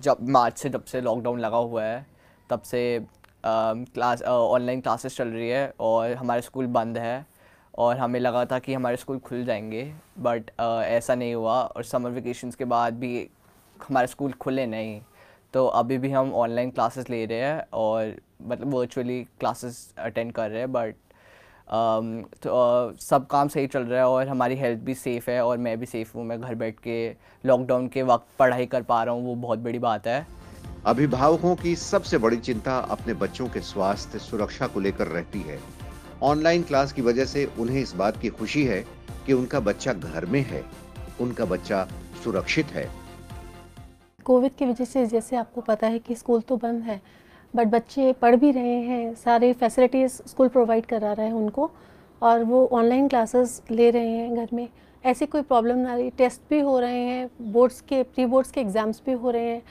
जब 0.00 0.16
मार्च 0.28 0.58
से 0.58 0.68
जब 0.68 0.84
से 0.84 1.00
लॉकडाउन 1.00 1.40
लगा 1.40 1.56
हुआ 1.56 1.84
है, 1.84 2.06
तब 2.50 2.62
से 2.62 3.06
क्लास 3.46 4.22
ऑनलाइन 4.22 4.80
क्लासेस 4.80 5.16
चल 5.16 5.28
रही 5.28 5.48
है 5.48 5.72
और 5.80 6.12
हमारे 6.12 6.42
स्कूल 6.42 6.66
बंद 6.66 6.98
है 6.98 7.26
और 7.78 7.96
हमें 7.96 8.20
लगा 8.20 8.44
था 8.44 8.58
कि 8.58 8.74
हमारे 8.74 8.96
स्कूल 8.96 9.18
खुल 9.18 9.44
जाएँगे 9.44 9.82
बट 10.18 10.50
ऐसा 10.60 11.14
नहीं 11.14 11.34
हुआ 11.34 11.60
और 11.60 11.84
समर 11.84 12.10
वेकेशंस 12.10 12.54
के 12.54 12.64
बाद 12.64 12.98
भी 12.98 13.28
हमारे 13.88 14.06
स्कूल 14.06 14.32
खुले 14.32 14.66
नहीं। 14.66 15.00
तो 15.54 15.66
अभी 15.66 15.98
भी 15.98 16.10
हम 16.10 16.32
ऑनलाइन 16.34 16.70
क्लासेस 16.70 17.10
ले 17.10 17.24
रहे 17.26 17.40
हैं 17.40 17.64
और 17.72 18.14
मतलब 18.42 18.74
वर्चुअली 18.74 19.22
क्लासेस 19.40 19.94
अटेंड 19.98 20.32
कर 20.32 20.50
रहे 20.50 20.60
हैं 20.60 20.72
बट 20.72 20.94
तो 21.70 22.96
सब 23.00 23.26
काम 23.26 23.48
सही 23.48 23.66
चल 23.66 23.82
रहा 23.82 23.98
है 24.00 24.08
और 24.08 24.28
हमारी 24.28 24.54
हेल्थ 24.56 24.80
भी 24.80 24.94
सेफ़ 24.94 25.30
है 25.30 25.40
और 25.44 25.58
मैं 25.58 25.78
भी 25.80 25.86
सेफ़ 25.86 26.12
हूँ 26.14 26.24
मैं 26.24 26.40
घर 26.40 26.54
बैठ 26.54 26.78
के 26.80 27.08
लॉकडाउन 27.44 27.88
के 27.88 28.02
वक्त 28.02 28.26
पढ़ाई 28.38 28.66
कर 28.66 28.82
पा 28.82 29.02
रहा 29.04 29.14
हूँ 29.14 29.24
वो 29.26 29.34
बहुत 29.36 29.58
बड़ी 29.58 29.78
बात 29.78 30.06
है। 30.06 30.26
अभिभावकों 30.86 31.54
की 31.56 31.74
सबसे 31.76 32.18
बड़ी 32.18 32.36
चिंता 32.38 32.78
अपने 32.90 33.14
बच्चों 33.14 33.48
के 33.48 33.60
स्वास्थ्य 33.62 34.18
सुरक्षा 34.18 34.66
को 34.66 34.80
लेकर 34.80 35.06
रहती 35.06 35.40
है। 35.40 35.58
ऑनलाइन 36.22 36.62
क्लास 36.62 36.92
की 36.92 37.02
वजह 37.02 37.24
से 37.24 37.44
उन्हें 37.58 37.80
इस 37.82 37.94
बात 37.94 38.20
की 38.20 38.28
खुशी 38.28 38.64
है 38.64 38.84
कि 39.26 39.32
उनका 39.32 39.60
बच्चा 39.60 39.92
घर 39.92 40.26
में 40.26 40.40
है 40.40 40.64
उनका 41.20 41.44
बच्चा 41.44 41.86
सुरक्षित 42.24 42.66
है। 42.66 42.88
कोविड 44.24 44.54
की 44.54 44.66
वजह 44.66 44.84
से 44.84 45.06
जैसे 45.06 45.36
आपको 45.36 45.60
पता 45.60 45.86
है 45.86 45.98
कि 45.98 46.14
स्कूल 46.14 46.40
तो 46.40 46.56
बंद 46.56 46.82
है 46.82 47.00
बट 47.54 47.66
बच्चे 47.66 48.12
पढ़ 48.12 48.36
भी 48.36 48.50
रहे 48.50 48.80
हैं, 48.82 49.14
सारे 49.14 49.52
फैसिलिटीज़ 49.52 50.20
स्कूल 50.28 50.48
प्रोवाइड 50.48 50.86
करा 50.86 51.12
रहा 51.12 51.26
है 51.26 51.32
उनको 51.32 51.70
और 52.22 52.42
वो 52.44 52.66
ऑनलाइन 52.72 53.08
क्लासेस 53.08 53.60
ले 53.70 53.90
रहे 53.90 54.08
हैं 54.08 54.34
घर 54.36 54.48
में। 54.52 54.68
ऐसी 55.04 55.26
कोई 55.26 55.42
प्रॉब्लम 55.42 55.78
ना 55.78 55.94
रही। 55.94 56.10
टेस्ट 56.10 56.40
भी 56.50 56.60
हो 56.60 56.78
रहे 56.80 57.00
हैं 57.00 57.52
बोर्ड्स 57.52 57.80
के 57.80 58.02
प्री 58.04 58.26
बोर्ड्स 58.26 58.50
के 58.50 58.60
एग्ज़ाम्स 58.60 59.02
भी 59.06 59.12
हो 59.14 59.30
रहे 59.30 59.50
हैं 59.50 59.62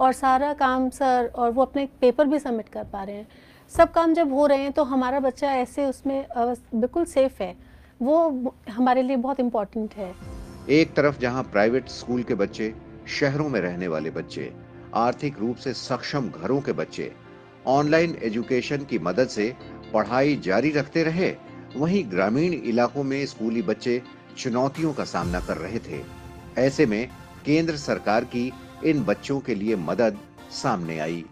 और 0.00 0.12
सारा 0.12 0.52
काम 0.54 0.88
सर 0.90 1.30
और 1.34 1.50
वो 1.50 1.62
अपने 1.62 1.86
पेपर 2.00 2.26
भी 2.26 2.38
सबमिट 2.38 2.68
कर 2.68 2.84
पा 2.84 3.02
रहे 3.02 3.16
हैं। 3.16 3.26
सब 3.72 3.92
काम 3.92 4.14
जब 4.14 4.32
हो 4.32 4.46
रहे 4.46 4.58
हैं 4.58 4.72
तो 4.72 4.84
हमारा 4.84 5.20
बच्चा 5.20 5.52
ऐसे 5.52 5.86
उसमें 5.86 6.24
बिल्कुल 6.36 7.04
सेफ़ 7.06 7.42
है। 7.42 7.54
वो 8.02 8.52
हमारे 8.70 9.02
लिए 9.02 9.16
बहुत 9.18 9.40
इम्पोर्टेंट 9.40 9.94
है। 9.94 10.12
एक 10.70 10.94
तरफ़ 10.94 11.18
जहाँ 11.20 11.42
प्राइवेट 11.42 11.88
स्कूल 11.88 12.22
के 12.22 12.34
बच्चे 12.34 12.72
शहरों 13.10 13.48
में 13.48 13.60
रहने 13.60 13.88
वाले 13.88 14.10
बच्चे 14.10 14.52
आर्थिक 14.94 15.38
रूप 15.38 15.56
से 15.56 15.72
सक्षम 15.74 16.28
घरों 16.28 16.60
के 16.60 16.72
बच्चे 16.72 17.12
ऑनलाइन 17.66 18.16
एजुकेशन 18.22 18.84
की 18.84 18.98
मदद 18.98 19.28
से 19.28 19.54
पढ़ाई 19.92 20.36
जारी 20.36 20.70
रखते 20.70 21.02
रहे, 21.02 21.34
वहीं 21.76 22.04
ग्रामीण 22.10 22.52
इलाकों 22.52 23.02
में 23.02 23.26
स्कूली 23.26 23.62
बच्चे 23.62 24.02
चुनौतियों 24.38 24.92
का 24.92 25.04
सामना 25.04 25.40
कर 25.40 25.56
रहे 25.56 25.78
थे। 25.78 26.00
ऐसे 26.58 26.86
में 26.86 27.08
केंद्र 27.44 27.76
सरकार 27.76 28.24
की 28.24 28.52
इन 28.84 29.04
बच्चों 29.04 29.40
के 29.40 29.54
लिए 29.54 29.76
मदद 29.76 30.18
सामने 30.50 30.98
आई। 30.98 31.24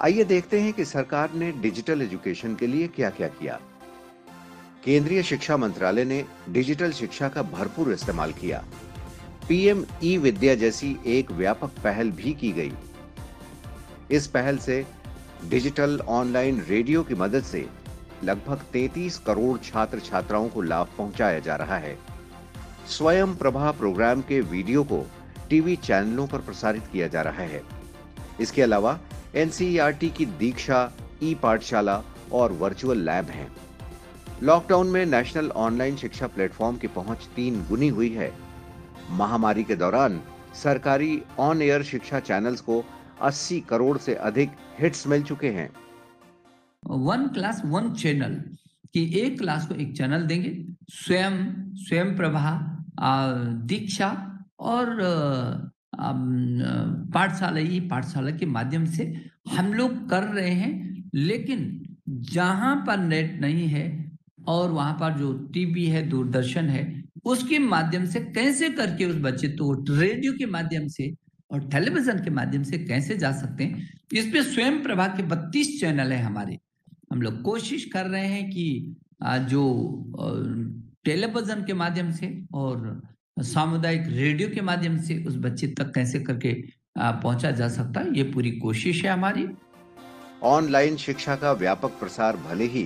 आइए 0.00 0.24
देखते 0.24 0.60
हैं 0.60 0.72
कि 0.72 0.84
सरकार 0.84 1.34
ने 1.34 1.52
डिजिटल 1.52 2.02
एजुकेशन 2.02 2.54
के 2.54 2.66
लिए 2.66 2.88
क्या 2.88 3.10
क्या 3.10 3.28
किया। 3.28 3.60
केंद्रीय 4.84 5.22
शिक्षा 5.22 5.56
मंत्रालय 5.56 6.04
ने 6.04 6.24
डिजिटल 6.48 6.92
शिक्षा 6.92 7.28
का 7.28 7.42
भरपूर 7.42 7.92
इस्तेमाल 7.92 8.32
किया। 8.32 8.64
पीएम 9.48 9.84
ई 10.04 10.16
विद्या 10.16 10.54
जैसी 10.54 10.96
एक 11.06 11.30
व्यापक 11.30 11.70
पहल 11.84 12.10
भी 12.10 12.32
की 12.32 12.50
गई। 12.52 12.72
इस 14.10 14.26
पहल 14.26 14.58
से 14.58 14.84
डिजिटल 15.50 16.00
ऑनलाइन 16.08 16.60
रेडियो 16.68 17.02
की 17.02 17.14
मदद 17.14 17.42
से 17.42 17.66
लगभग 18.24 18.60
33 18.72 19.16
करोड़ 19.18 19.58
छात्र 19.58 20.00
छात्राओं 20.00 20.48
को 20.48 20.62
लाभ 20.62 20.88
पहुँचाया 20.98 21.38
जा 21.38 21.56
रहा 21.56 21.76
है। 21.76 21.96
स्वयं 22.88 23.34
प्रभा 23.34 23.70
प्रोग्राम 23.70 24.20
के 24.20 24.40
वीडियो 24.40 24.84
को 24.84 25.04
टीवी 25.50 25.76
चैनलों 25.76 26.26
पर 26.26 26.38
प्रसारित 26.38 26.82
किया 26.92 27.06
जा 27.06 27.22
रहा 27.22 27.42
है। 27.42 27.62
इसके 28.40 28.62
अलावा 28.62 28.98
एनसीईआरटी 29.34 30.10
की 30.10 30.26
दीक्षा 30.26 30.92
ई 31.22 31.34
पाठशाला 31.34 32.02
और 32.32 32.52
वर्चुअल 32.52 32.98
लैब 32.98 33.30
हैं। 33.30 33.50
लॉकडाउन 34.42 34.86
में 34.86 35.04
नेशनल 35.06 35.50
ऑनलाइन 35.56 35.96
शिक्षा 35.96 36.26
प्लेटफॉर्म 36.26 36.76
की 36.76 36.86
पहुँच 36.86 37.28
तीन 37.36 37.64
गुनी 37.68 37.88
हुई 37.88 38.10
है। 38.10 38.32
महामारी 39.10 39.64
के 39.64 39.76
दौरान 39.76 40.20
सरकारी 40.54 41.22
ऑन 41.38 41.62
एयर 41.62 41.82
शिक्षा 41.82 42.20
चैनल्स 42.20 42.60
को 42.60 42.84
80 43.22 43.60
करोड़ 43.60 43.96
से 43.98 44.14
अधिक 44.14 44.50
हिट्स 44.80 45.06
मिल 45.06 45.22
चुके 45.22 45.48
हैं। 45.48 45.68
वन 46.82 47.26
क्लास 47.28 47.62
वन 47.66 47.92
चैनल 47.94 48.34
कि 48.94 49.20
एक 49.20 49.38
क्लास 49.38 49.66
को 49.66 49.74
एक 49.74 49.96
चैनल 49.96 50.22
देंगे। 50.22 50.50
स्वयं 50.90 51.38
स्वयं 51.76 52.16
प्रभा 52.16 52.58
दीक्षा 53.66 54.10
और 54.60 54.96
पाठशाला 57.14 57.60
ही 57.60 57.80
पाठशाला 57.80 58.30
के 58.30 58.46
माध्यम 58.46 58.84
से 58.86 59.12
हम 59.52 59.72
लोग 59.74 60.08
कर 60.10 60.22
रहे 60.24 60.50
हैं, 60.50 61.10
लेकिन 61.14 61.80
जहाँ 62.08 62.76
पर 62.86 62.98
नेट 62.98 63.40
नहीं 63.40 63.66
है 63.68 63.84
और 64.48 64.70
वहाँ 64.70 64.92
पर 65.00 65.12
जो 65.18 65.32
टीवी 65.54 65.86
है, 65.86 66.08
दूरदर्शन 66.08 66.68
है 66.68 67.01
उसके 67.24 67.58
माध्यम 67.58 68.04
से 68.06 68.20
कैसे 68.20 68.68
करके 68.70 69.04
उस 69.04 69.16
बच्चे 69.22 69.48
तो 69.48 69.72
रेडियो 69.90 70.32
के 70.32 70.46
माध्यम 70.46 70.86
से 70.88 71.12
और 71.50 71.68
टेलीविज़न 71.70 72.18
के 72.24 72.30
माध्यम 72.30 72.62
से 72.62 72.78
कैसे 72.78 73.16
जा 73.18 73.32
सकते 73.32 73.64
हैं? 73.64 73.88
इस 74.12 74.32
पे 74.32 74.42
स्वयं 74.42 74.82
प्रभा 74.82 75.06
के 75.06 75.22
बत्तीस 75.24 75.80
चैनल 75.80 76.12
है 76.12 76.22
हमारे। 76.22 76.58
हम 77.12 77.22
लोग 77.22 77.40
कोशिश 77.42 77.84
कर 77.84 78.06
रहे 78.06 78.26
हैं 78.26 78.48
कि 78.50 78.96
जो 79.50 79.62
टेलीविज़न 81.04 81.64
के 81.64 81.74
माध्यम 81.74 82.10
से 82.12 82.36
और 82.54 83.00
सामुदायिक 83.42 84.02
रेडियो 84.08 84.48
के 84.48 84.60
माध्यम 84.60 85.00
से 85.02 85.22
उस 85.24 85.36
बच्चे 85.38 85.66
तक 85.68 85.92
कैसे 85.94 86.20
करके 86.20 86.52
पहुँचा 86.98 87.50
जा 87.50 87.68
सकता 87.68 88.00
है, 88.00 88.16
ये 88.16 88.22
पूरी 88.24 88.50
कोशिश 88.52 89.04
है 89.04 89.10
हमारी। 89.10 89.46
ऑनलाइन 90.44 90.96
शिक्षा 90.96 91.34
का 91.36 91.52
व्यापक 91.54 91.98
प्रसार 92.00 92.36
भले 92.38 92.64
ही 92.64 92.82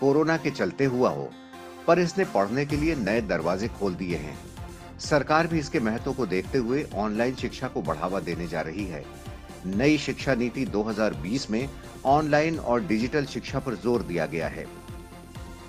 कोरोना 0.00 0.36
के 0.36 0.50
चलते 0.50 0.84
हुआ 0.84 1.10
हो 1.10 1.30
पर 1.86 1.98
इसने 1.98 2.24
पढ़ने 2.24 2.64
के 2.66 2.76
लिए 2.76 2.94
नए 2.96 3.20
दरवाजे 3.22 3.68
खोल 3.68 3.94
दिए 3.94 4.16
हैं। 4.16 4.36
सरकार 5.00 5.46
भी 5.46 5.58
इसके 5.58 5.80
महत्व 5.80 6.12
को 6.12 6.26
देखते 6.26 6.58
हुए 6.58 6.86
ऑनलाइन 6.94 7.34
शिक्षा 7.34 7.68
को 7.68 7.82
बढ़ावा 7.82 8.20
देने 8.20 8.46
जा 8.46 8.60
रही 8.60 8.84
है। 8.84 9.04
नई 9.66 9.98
शिक्षा 9.98 10.34
नीति 10.34 10.64
2020 10.66 11.50
में 11.50 11.68
ऑनलाइन 12.06 12.58
और 12.58 12.80
डिजिटल 12.86 13.24
शिक्षा 13.24 13.58
पर 13.58 13.74
ज़ोर 13.74 14.02
दिया 14.02 14.26
गया 14.26 14.48
है। 14.48 14.66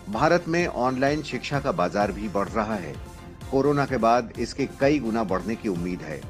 भारत 0.09 0.45
में 0.47 0.65
ऑनलाइन 0.67 1.21
शिक्षा 1.23 1.59
का 1.59 1.71
बाज़ार 1.71 2.11
भी 2.11 2.29
बढ़ 2.29 2.49
रहा 2.49 2.75
है। 2.75 2.95
कोरोना 3.51 3.85
के 3.85 3.97
बाद 3.97 4.33
इसके 4.39 4.67
कई 4.79 4.99
गुना 4.99 5.23
बढ़ने 5.23 5.55
की 5.55 5.69
उम्मीद 5.69 6.01
है। 6.01 6.21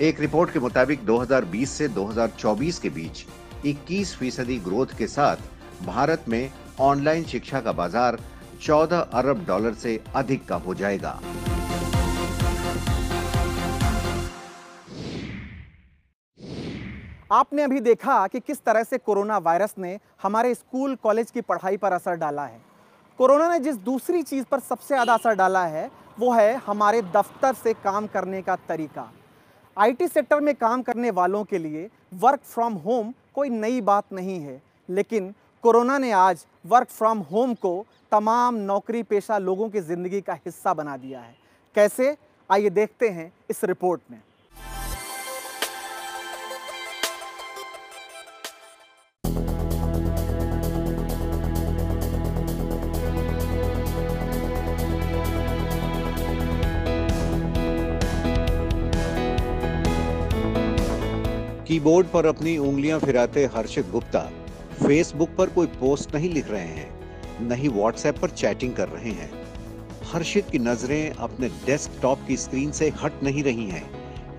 एक 0.00 0.20
रिपोर्ट 0.20 0.52
के 0.52 0.60
मुताबिक 0.60 1.04
2020 1.06 1.70
से 1.70 1.88
2024 1.88 2.78
के 2.78 2.90
बीच 2.90 3.24
21 3.66 4.14
फ़ीसदी 4.16 4.58
ग्रोथ 4.58 4.96
के 4.98 5.06
साथ 5.06 5.36
भारत 5.86 6.24
में 6.28 6.50
ऑनलाइन 6.80 7.24
शिक्षा 7.24 7.60
का 7.60 7.72
बाज़ार 7.72 8.18
14 8.56 9.08
अरब 9.12 9.44
डॉलर 9.46 9.74
से 9.74 9.98
अधिक 10.14 10.46
का 10.46 10.56
हो 10.56 10.74
जाएगा। 10.74 11.18
आपने 17.32 17.62
अभी 17.62 17.80
देखा 17.80 18.26
कि 18.26 18.40
किस 18.40 18.62
तरह 18.64 18.82
से 18.82 18.98
कोरोना 18.98 19.38
वायरस 19.38 19.74
ने 19.78 19.98
हमारे 20.22 20.54
स्कूल, 20.54 20.94
कॉलेज 20.94 21.30
की 21.30 21.40
पढ़ाई 21.40 21.76
पर 21.76 21.92
असर 21.92 22.14
डाला 22.16 22.44
है। 22.44 22.60
कोरोना 23.18 23.48
ने 23.48 23.58
जिस 23.60 23.76
दूसरी 23.82 24.22
चीज़ 24.22 24.44
पर 24.44 24.60
सबसे 24.60 24.94
ज़्यादा 24.94 25.14
असर 25.14 25.34
डाला 25.34 25.64
है, 25.66 25.90
वो 26.18 26.32
है 26.32 26.54
हमारे 26.66 27.02
दफ्तर 27.14 27.54
से 27.54 27.72
काम 27.74 28.06
करने 28.06 28.42
का 28.42 28.56
तरीका। 28.68 29.10
आईटी 29.76 30.08
सेक्टर 30.08 30.40
में 30.40 30.54
काम 30.54 30.82
करने 30.82 31.10
वालों 31.10 31.42
के 31.44 31.58
लिए 31.58 31.88
वर्क 32.14 32.40
फ्रॉम 32.44 32.74
होम 32.76 33.12
कोई 33.34 33.48
नई 33.50 33.80
बात 33.82 34.12
नहीं 34.12 34.38
है, 34.40 34.60
लेकिन 34.88 35.34
कोरोना 35.64 35.96
ने 35.98 36.10
आज 36.12 36.44
वर्क 36.66 36.88
फ्रॉम 36.88 37.18
होम 37.28 37.52
को 37.54 37.70
तमाम 38.12 38.54
नौकरी 38.62 39.02
पेशा 39.02 39.38
लोगों 39.38 39.68
की 39.68 39.80
ज़िंदगी 39.80 40.20
का 40.20 40.34
हिस्सा 40.34 40.74
बना 40.74 40.96
दिया 40.96 41.20
है। 41.20 41.34
कैसे? 41.74 42.16
आइए 42.50 42.70
देखते 42.70 43.08
हैं 43.08 43.32
इस 43.50 43.64
रिपोर्ट 43.64 44.00
में। 44.10 44.20
कीबोर्ड 61.66 62.06
पर 62.06 62.26
अपनी 62.26 62.56
उंगलियाँ 62.60 62.98
फिराते 63.00 63.44
हर्षित 63.54 63.90
गुप्ता। 63.90 64.30
फेसबुक 64.74 65.30
पर 65.38 65.48
कोई 65.48 65.66
पोस्ट 65.80 66.14
नहीं 66.14 66.30
लिख 66.30 66.50
रहे 66.50 66.66
हैं 66.66 67.48
नहीं 67.48 67.68
व्हाट्सएप 67.68 68.18
पर 68.18 68.30
चैटिंग 68.30 68.72
कर 68.74 68.88
रहे 68.88 69.10
हैं। 69.10 69.30
हर्षित 70.12 70.50
की 70.50 70.58
नज़रें 70.58 71.10
अपने 71.10 71.48
डेस्कटॉप 71.66 72.18
की 72.28 72.36
स्क्रीन 72.36 72.70
से 72.70 72.88
हट 73.02 73.22
नहीं 73.22 73.42
रही 73.44 73.66
हैं, 73.66 73.84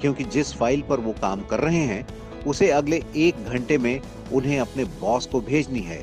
क्योंकि 0.01 0.23
जिस 0.23 0.53
फ़ाइल 0.53 0.81
पर 0.81 0.99
वो 0.99 1.11
काम 1.11 1.41
कर 1.41 1.59
रहे 1.59 1.83
हैं, 1.83 2.05
उसे 2.47 2.69
अगले 2.71 3.01
एक 3.15 3.45
घंटे 3.45 3.77
में 3.77 4.01
उन्हें 4.33 4.59
अपने 4.59 4.83
बॉस 5.01 5.25
को 5.25 5.41
भेजनी 5.41 5.79
है। 5.79 5.99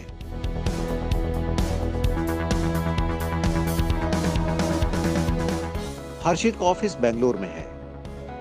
हर्षित 6.25 6.57
का 6.57 6.67
ऑफ़िस 6.67 6.95
बेंगलोर 6.95 7.37
में 7.37 7.49
है। 7.49 7.67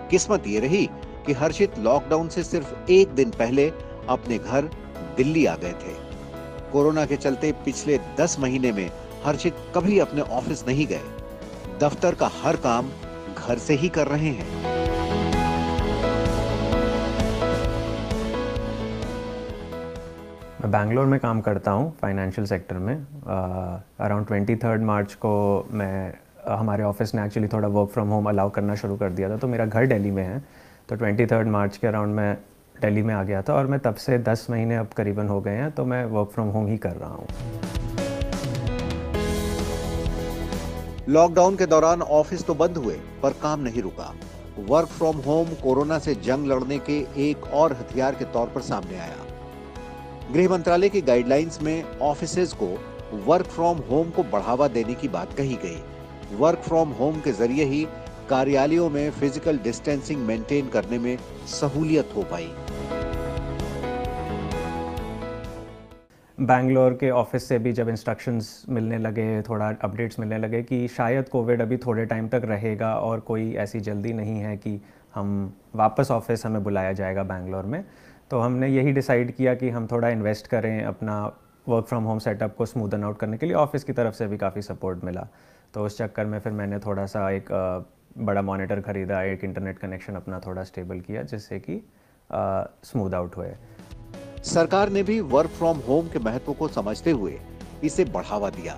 किस्मत 0.10 0.48
ये 0.48 0.60
रही 0.60 0.86
कि 1.26 1.34
हर्षित 1.34 1.80
लॉकडाउन 1.80 2.28
से 2.30 2.44
सिर्फ़ 2.44 2.92
एक 2.92 3.08
दिन 3.10 3.30
पहले 3.30 3.70
अपने 4.10 4.38
घर 4.38 4.70
दिल्ली 5.22 5.46
आ 5.46 5.56
गए 5.56 5.74
थे। 5.84 5.96
कोरोना 6.72 7.06
के 7.06 7.16
चलते 7.18 7.52
पिछले 7.66 8.00
दस 8.20 8.38
महीने 8.40 8.72
में 8.72 8.90
हर्षित 9.26 9.56
कभी 9.76 10.00
अपने 10.00 10.22
ऑफ़िस 10.34 10.68
नहीं 10.68 10.86
गए। 10.88 11.02
दफ्तर 11.82 12.16
का 12.16 12.30
हर 12.36 12.56
काम 12.64 12.90
घर 13.38 13.58
से 13.58 13.74
ही 13.74 13.90
कर 13.90 14.08
रहे 14.08 14.30
हैं। 14.32 14.50
मैं 20.62 20.72
बैंगलोर 20.72 21.06
में 21.06 21.20
काम 21.20 21.42
करता 21.42 21.72
हूँ 21.72 21.92
फाइनेंशियल 22.02 22.48
सेक्टर 22.48 22.78
में। 22.78 22.96
अराउंड 22.96 24.28
ट्वेंटी 24.28 24.56
थर्ड 24.56 24.82
मार्च 24.84 25.14
को 25.16 25.34
मैं 25.72 26.14
हमारे 26.50 26.84
ऑफ़िस 26.84 27.14
ने 27.16 27.26
एक्चुअली 27.26 27.48
थोड़ा 27.48 27.68
वर्क 27.68 27.90
फ्रॉम 27.90 28.10
होम 28.10 28.30
अलाउ 28.30 28.50
करना 28.50 28.76
शुरू 28.76 28.96
कर 28.98 29.10
दिया 29.10 29.30
था। 29.30 29.38
तो 29.38 29.48
मेरा 29.48 29.66
घर 29.66 29.86
दिल्ली 29.88 30.12
में 30.12 30.24
है। 30.24 30.40
तो 30.90 30.96
ट्वेंटी 30.96 31.26
थर्ड 31.26 31.48
मार्च 31.48 31.78
के 31.78 31.88
अराउंड 31.88 32.16
मैं 32.16 32.38
दिल्ली 32.82 33.02
में 33.04 33.14
आ 33.14 33.24
गया 33.24 33.42
था 33.42 33.54
और 33.54 33.68
मैं 33.68 33.80
तब 33.80 33.96
से 33.96 34.18
दस 34.20 34.48
महीने 34.50 34.76
अब 34.76 34.88
करीबन 34.98 35.28
हो 35.28 35.40
गए 35.42 35.56
हैं 35.56 35.72
तो 35.72 35.86
मैं 35.86 36.04
वर्क 36.08 36.30
फ्रॉम 36.30 36.50
होम 36.50 36.68
ही 36.68 36.78
कर 36.78 36.96
रहा 36.96 37.10
हूँ। 37.10 37.28
लॉकडाउन 41.10 41.56
के 41.56 41.66
दौरान 41.66 42.02
ऑफ़िस 42.02 42.46
तो 42.46 42.54
बंद 42.56 42.78
हुए, 42.78 42.94
पर 43.24 43.34
काम 43.42 43.60
नहीं 43.60 43.82
रुका। 43.82 44.14
वर्क 44.60 44.88
फ्रॉम 44.90 45.18
होम 45.18 45.54
कोरोना 45.64 45.98
से 46.00 46.16
जंग 46.24 46.48
लड़ने 46.48 46.78
के 46.80 46.98
एक 47.30 47.44
और 47.54 47.74
हथियार 47.74 48.16
के 48.16 48.26
तौर 48.26 48.48
पर 48.48 48.62
सामने 48.62 48.98
आया। 48.98 49.18
गृह 50.34 50.50
मंत्रालय 50.50 50.90
की 50.90 51.02
गाइडलाइंस 51.02 51.62
में 51.62 52.00
ऑफ़िस 52.02 52.54
को 52.54 52.68
वर्क 53.26 53.46
फ्रॉम 53.46 53.78
होम 53.90 54.10
को 54.10 54.24
बढ़ावा 54.24 54.68
देने 54.68 54.94
की 54.94 55.08
बात 55.08 55.34
कही 55.34 55.56
गई। 55.64 56.38
वर्क 56.38 56.60
फ्रॉम 56.60 56.90
होम 56.92 57.20
के 57.20 57.32
ज़रिए 57.32 57.64
ही 57.66 57.86
कार्यालयों 58.32 58.90
में 58.90 59.10
फ़िज़िकल 59.12 59.58
डिस्टेंसिंग 59.60 60.22
मेंटेन 60.26 60.68
करने 60.70 60.98
में 61.00 61.18
सहूलियत 61.52 62.14
हो 62.16 62.22
पाई। 62.32 62.48
बैंगलोर 66.38 66.94
के 66.94 67.10
ऑफ़िस 67.12 67.48
से 67.48 67.58
भी 67.60 67.74
जब 67.74 67.90
इंस्ट्रक्शंस 67.90 68.66
मिलने 68.70 68.98
लगे, 68.98 69.42
थोड़ा 69.42 69.68
अपडेट्स 69.82 70.20
मिलने 70.20 70.38
लगे 70.38 70.64
कि 70.64 70.88
शायद 70.88 71.30
कोविड 71.30 71.62
अभी 71.62 71.78
थोड़े 71.78 72.06
टाइम 72.06 72.28
तक 72.28 72.42
रहेगा 72.46 72.94
और 72.96 73.20
कोई 73.20 73.54
ऐसी 73.58 73.80
जल्दी 73.82 74.14
नहीं 74.14 74.40
है 74.40 74.56
कि 74.58 74.80
हम 75.16 75.54
वापस 75.76 76.12
ऑफ़िस 76.12 76.46
हमें 76.46 76.64
बुलाया 76.64 76.94
जाएगा 76.94 77.24
बैंगलोर 77.26 77.66
में 77.66 77.84
तो 78.32 78.40
हमने 78.40 78.68
यही 78.70 78.92
डिसाइड 78.94 79.36
किया 79.36 79.56
कि 79.56 79.70
हम 79.70 79.88
थोड़ा 79.88 80.10
इन्वेस्ट 80.10 80.48
करें 80.48 80.84
अपना 80.84 81.24
वर्क 81.68 81.86
फ्रॉम 81.86 82.04
होम 82.04 82.20
सेटअप 82.20 82.56
को 82.58 82.66
स्मूदन 82.66 83.04
आउट 83.04 83.20
करने 83.20 83.38
के 83.38 83.46
लिए। 83.46 83.56
ऑफ़िस 83.56 83.84
की 83.84 83.94
तरफ़ 83.94 84.16
से 84.16 84.28
भी 84.28 84.38
काफ़ी 84.38 84.62
सपोर्ट 84.64 85.04
मिला। 85.04 85.28
तो 85.74 85.86
उस 85.86 85.98
चक्कर 85.98 86.26
में 86.26 86.40
फिर 86.40 86.54
मैंने 86.54 86.80
थोड़ा 86.80 87.06
सा 87.06 87.30
एक 87.32 87.50
बड़ा 88.18 88.42
मॉनिटर 88.42 88.80
ख़रीदा, 88.82 89.22
एक 89.24 89.44
इंटरनेट 89.44 89.78
कनेक्शन 89.80 90.14
अपना 90.14 90.40
थोड़ा 90.40 90.64
स्टेबल 90.64 91.00
किया, 91.00 91.22
जिससे 91.24 91.60
कि 91.60 91.82
स्मूथ 92.86 93.14
आउट 93.14 93.38
हुए। 93.38 93.54
सरकार 94.44 94.90
ने 94.90 95.04
भी 95.04 95.20
वर्क 95.22 95.50
फ्रॉम 95.50 95.78
होम 95.80 96.08
के 96.10 96.20
महत्व 96.20 96.54
को 96.54 96.68
समझते 96.68 97.12
हुए 97.12 97.40
इसे 97.84 98.06
बढ़ावा 98.06 98.50
दिया। 98.50 98.74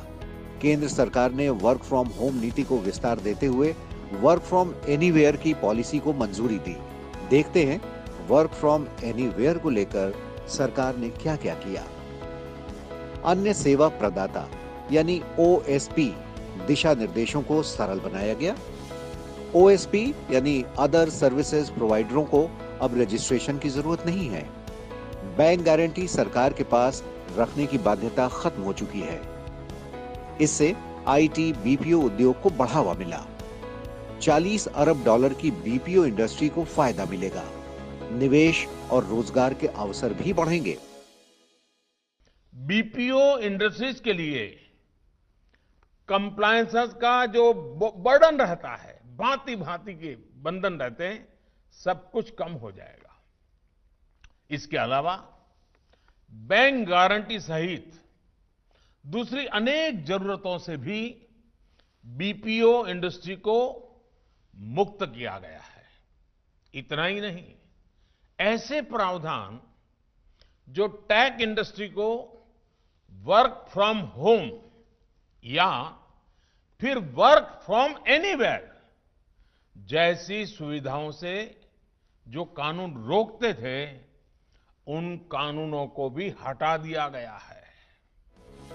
केंद्र 0.62 0.88
सरकार 0.88 1.32
ने 1.32 1.50
वर्क 1.50 1.84
फ्रॉम 1.84 2.08
होम 2.10 2.36
नीति 2.36 2.64
को 2.64 2.78
विस्तार 2.78 3.20
देते 3.20 3.46
हुए 3.46 3.74
वर्क 4.14 4.42
फ्रॉम 4.42 4.74
एनीवेयर 4.88 5.36
की 5.36 5.54
पॉलिसी 5.54 6.00
को 6.00 6.14
मंजूरी 6.14 6.58
दी। 6.60 6.76
देखते 7.30 7.64
हैं, 7.66 7.82
वर्क 8.28 8.52
फ्रॉम 8.52 8.86
एनीवेयर 9.04 9.58
को 9.58 9.70
लेकर 9.70 10.14
सरकार 10.50 10.98
ने 10.98 11.10
क्या 11.12 11.36
क्या। 11.36 11.54
किया 11.56 11.84
अन्य 13.26 13.54
सेवा 13.54 13.88
प्रदाता, 13.90 14.48
यानी 14.92 15.22
ओएसपी 15.40 16.14
दिशा 16.68 16.94
निर्देशों 16.94 17.42
को 17.42 17.62
सरल 17.64 18.00
बनाया 18.00 18.34
गया। 18.34 18.56
ओएसपी 19.56 20.04
यानी 20.32 20.64
अदर 20.80 21.10
सर्विसेज़ 21.10 21.72
प्रोवाइडरों 21.72 22.24
को 22.26 22.40
अब 22.82 22.98
रजिस्ट्रेशन 22.98 23.58
की 23.58 23.70
ज़रूरत 23.70 24.06
नहीं 24.06 24.28
है। 24.30 24.42
बैंक 25.38 25.62
गारंटी 25.62 26.08
सरकार 26.08 26.54
के 26.54 26.64
पास 26.64 27.04
रखने 27.38 27.66
की 27.66 27.78
बाध्यता 27.78 28.28
खत्म 28.28 28.64
हो 28.64 28.74
चुकी 28.74 29.02
है। 29.02 29.20
इससे 30.42 30.74
आईटी 31.08 31.52
बीपीओ 31.54 32.00
उद्योग 32.02 32.42
को 32.42 32.50
बढ़ावा 32.50 32.94
मिला। 32.94 33.20
40 34.22 34.68
अरब 34.68 35.04
डॉलर 35.04 35.34
की 35.34 35.52
बीपीओ 35.52 36.06
इंडस्ट्री 36.06 36.50
को 36.50 36.64
फ़ायदा 36.66 37.06
मिलेगा। 37.06 37.44
निवेश 38.12 38.66
और 38.92 39.06
रोज़गार 39.06 39.54
के 39.54 39.68
अवसर 39.68 40.14
भी 40.14 40.34
बढ़ेंगे। 40.34 40.78
बीपीओ 42.54 43.38
इंडस्ट्रीज़ 43.42 44.02
के 44.02 44.14
लिए 44.14 44.46
कंप्लायंसेस 46.10 46.94
का 47.02 47.26
जो 47.28 47.54
बर्डन 48.00 48.38
रहता 48.38 48.76
है 48.76 48.93
भांति 49.18 49.56
भांति 49.56 49.94
के 49.94 50.16
बंधन 50.16 50.74
रहते 50.74 51.08
हैं, 51.08 51.28
सब 51.72 52.12
कुछ 52.12 52.30
कम 52.32 52.52
हो 52.52 52.72
जाएगा। 52.72 53.22
इसके 54.50 54.78
अलावा, 54.78 55.16
बैंक 56.32 56.88
गारंटी 56.90 57.40
सहित 57.40 58.02
दूसरी 59.06 59.46
अनेक 59.46 60.04
जरूरतों 60.06 60.58
से 60.58 60.78
भी 60.78 61.28
बीपीओ 62.06 62.86
इंडस्ट्री 62.86 63.36
को 63.36 63.58
मुक्त 64.56 65.06
किया 65.06 65.40
गया 65.40 65.62
है। 65.62 65.84
इतना 66.74 67.06
ही 67.06 67.22
नहीं, 67.22 67.54
ऐसे 68.40 68.82
प्रावधान 68.82 69.62
जो 70.70 70.88
टेक 70.88 71.42
इंडस्ट्री 71.42 71.90
को 71.90 72.10
वर्क 73.14 73.66
फ्रॉम 73.70 74.00
होम 74.00 74.52
या 75.46 76.00
फिर 76.82 76.98
वर्क 76.98 77.60
फ्रॉम 77.66 77.96
एनीवेयर 78.08 78.73
जैसी 79.76 80.46
सुविधाओं 80.46 81.10
से 81.12 81.34
जो 82.26 82.44
कानून 82.58 82.94
रोकते 83.08 83.54
थे 83.54 83.86
उन 84.88 85.16
कानूनों 85.32 85.86
को 85.88 86.10
भी 86.10 86.30
हटा 86.42 86.76
दिया 86.78 87.08
गया 87.08 87.38
है। 87.44 87.62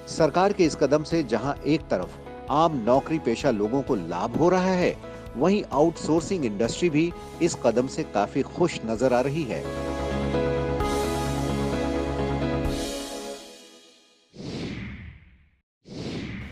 सरकार 0.09 0.53
के 0.53 0.65
इस 0.65 0.77
कदम 0.77 1.03
से 1.03 1.23
जहाँ 1.25 1.55
एक 1.67 1.89
तरफ़ 1.91 2.17
आम 2.53 2.77
नौकरी 2.85 3.19
पेशा 3.19 3.51
लोगों 3.51 3.83
को 3.83 3.95
लाभ 3.95 4.37
हो 4.37 4.49
रहा 4.49 4.73
है 4.75 4.95
वहीं 5.37 5.63
आउटसोर्सिंग 5.73 6.45
इंडस्ट्री 6.45 6.91
भी 6.91 7.13
इस 7.43 7.55
कदम 7.65 7.87
से 7.87 8.03
काफ़ी 8.15 8.43
खुश 8.43 8.79
नज़र 8.87 9.13
आ 9.13 9.21
रही 9.21 9.45
है। 9.45 9.63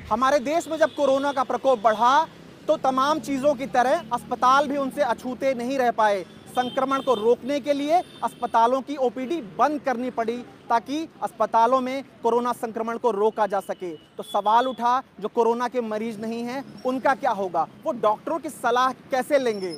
हमारे 0.08 0.38
देश 0.40 0.68
में 0.68 0.76
जब 0.78 0.94
कोरोना 0.94 1.32
का 1.32 1.44
प्रकोप 1.44 1.78
बढ़ा 1.82 2.26
तो 2.68 2.76
तमाम 2.76 3.18
चीज़ों 3.20 3.54
की 3.54 3.66
तरह 3.66 4.02
अस्पताल 4.12 4.68
भी 4.68 4.76
उनसे 4.76 5.02
अछूते 5.02 5.52
नहीं 5.54 5.76
रह 5.78 5.90
पाए। 5.90 6.22
संक्रमण 6.48 7.02
को 7.02 7.14
रोकने 7.14 7.58
के 7.60 7.72
लिए 7.72 8.00
अस्पतालों 8.24 8.80
की 8.80 8.96
ओपीडी 8.96 9.40
बंद 9.58 9.80
करनी 9.80 10.10
पड़ी 10.10 10.36
ताकि 10.68 10.98
अस्पतालों 11.22 11.80
में 11.80 12.04
कोरोना 12.22 12.52
संक्रमण 12.52 12.98
को 12.98 13.10
रोका 13.10 13.46
जा 13.46 13.60
सके। 13.60 13.90
तो 14.16 14.22
सवाल 14.22 14.66
उठा, 14.66 15.02
जो 15.20 15.28
कोरोना 15.28 15.68
के 15.68 15.80
मरीज़ 15.80 16.20
नहीं 16.20 16.42
हैं, 16.42 16.64
उनका 16.82 17.14
क्या 17.14 17.30
होगा? 17.32 17.66
वो 17.84 17.92
डॉक्टरों 17.92 18.38
की 18.38 18.50
सलाह 18.50 18.92
कैसे 19.10 19.38
लेंगे? 19.38 19.72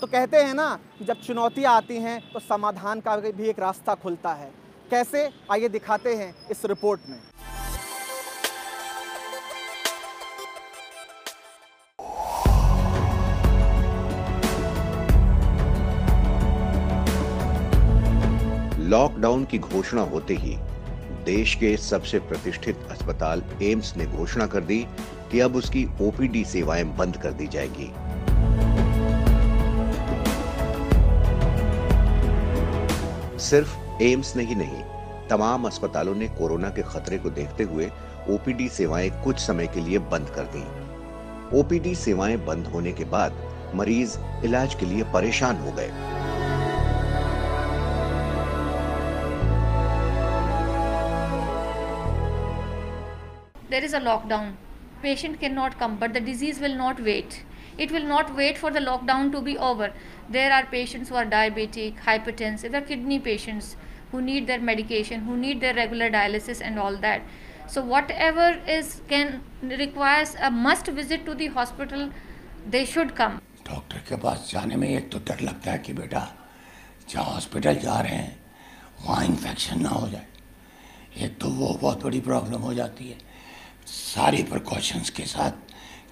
तो 0.00 0.06
कहते 0.06 0.36
हैं 0.36 0.54
ना, 0.54 0.78
जब 1.02 1.20
चुनौतियाँ 1.20 1.74
आती 1.76 1.96
हैं 1.96 2.20
तो 2.32 2.40
समाधान 2.40 3.00
का 3.00 3.16
भी 3.16 3.48
एक 3.48 3.60
रास्ता 3.60 3.94
खुलता 3.94 4.32
है। 4.34 4.50
कैसे? 4.90 5.28
आइए 5.52 5.68
दिखाते 5.68 6.14
हैं 6.14 6.34
इस 6.50 6.64
रिपोर्ट 6.64 7.00
में। 7.08 7.18
लॉकडाउन 18.90 19.44
की 19.44 19.58
घोषणा 19.58 20.02
होते 20.02 20.34
ही 20.34 20.56
देश 21.24 21.54
के 21.54 21.76
सबसे 21.76 22.18
प्रतिष्ठित 22.18 22.76
अस्पताल 22.90 23.42
एम्स 23.62 23.96
ने 23.96 24.06
घोषणा 24.06 24.46
कर 24.46 24.60
दी 24.60 24.78
कि 25.32 25.40
अब 25.40 25.56
उसकी 25.56 25.84
ओपीडी 26.00 26.44
सेवाएँ 26.44 26.84
बंद 26.98 27.16
कर 27.16 27.32
दी 27.32 27.46
जाएगी। 27.46 27.86
सिर्फ़ 33.40 34.02
एम्स 34.02 34.34
ने 34.36 34.42
ही 34.42 34.54
नहीं, 34.54 34.82
तमाम 35.28 35.66
अस्पतालों 35.66 36.14
ने 36.14 36.28
कोरोना 36.38 36.70
के 36.70 36.82
खतरे 36.82 37.18
को 37.18 37.30
देखते 37.30 37.64
हुए 37.64 37.90
ओपीडी 38.30 38.68
सेवाएँ 38.68 39.10
कुछ 39.24 39.38
समय 39.38 39.66
के 39.66 39.80
लिए 39.80 39.98
बंद 40.10 40.30
कर 40.30 40.52
दी। 40.56 40.64
ओपीडी 41.60 41.94
सेवाएँ 41.94 42.36
बंद 42.46 42.66
होने 42.66 42.92
के 42.92 43.04
बाद 43.04 43.42
मरीज़ 43.74 44.18
इलाज 44.44 44.74
के 44.74 44.86
लिए 44.86 45.04
परेशान 45.12 45.56
हो 45.56 45.72
गए। 45.72 46.18
is 53.89 53.93
a 53.93 53.99
lockdown 53.99 54.53
patient 55.01 55.39
cannot 55.39 55.77
come 55.79 55.97
but 55.97 56.13
the 56.13 56.19
disease 56.19 56.59
will 56.59 56.75
not 56.75 56.99
wait 56.99 57.43
it 57.77 57.91
will 57.91 58.03
not 58.03 58.35
wait 58.35 58.57
for 58.57 58.71
the 58.71 58.79
lockdown 58.79 59.31
to 59.31 59.41
be 59.41 59.57
over 59.57 59.91
there 60.29 60.51
are 60.51 60.65
patients 60.65 61.09
who 61.09 61.15
are 61.15 61.25
diabetic 61.25 61.99
hypertensive 62.01 62.71
there 62.71 62.81
are 62.81 62.85
kidney 62.85 63.19
patients 63.19 63.75
who 64.11 64.21
need 64.21 64.47
their 64.47 64.59
medication 64.59 65.21
who 65.21 65.37
need 65.37 65.59
their 65.61 65.73
regular 65.73 66.09
dialysis 66.09 66.61
and 66.61 66.79
all 66.79 66.95
that 66.97 67.21
so 67.67 67.83
whatever 67.83 68.59
is 68.67 69.01
can 69.07 69.41
requires 69.63 70.35
a 70.41 70.51
must 70.51 70.87
visit 70.87 71.25
to 71.25 71.35
the 71.35 71.47
hospital 71.47 72.09
they 72.69 72.85
should 72.85 73.15
come 73.15 73.41
doctor 73.65 73.97
के 74.07 74.15
पास 74.21 74.49
जाने 74.51 74.75
में 74.75 74.87
एक 74.87 75.09
तो 75.11 75.19
डर 75.27 75.39
लगता 75.41 75.71
है 75.71 75.77
कि 75.85 75.93
बेटा 75.93 76.19
जहाँ 77.09 77.23
हॉस्पिटल 77.25 77.75
जा 77.85 77.99
रहे 77.99 78.15
हैं 78.15 78.37
वहाँ 79.05 79.25
इन्फेक्शन 79.25 79.81
ना 79.81 79.89
हो 79.89 80.09
जाए 80.09 80.25
एक 81.25 81.37
तो 81.41 81.49
वो 81.49 81.73
बहुत 81.81 82.03
बड़ी 82.03 82.19
प्रॉब्लम 82.27 82.61
हो 82.61 82.73
जाती 82.73 83.09
है 83.09 83.17
सारी 83.90 84.42
प्रिकॉशंस 84.42 85.10
के 85.10 85.22
साथ 85.22 85.50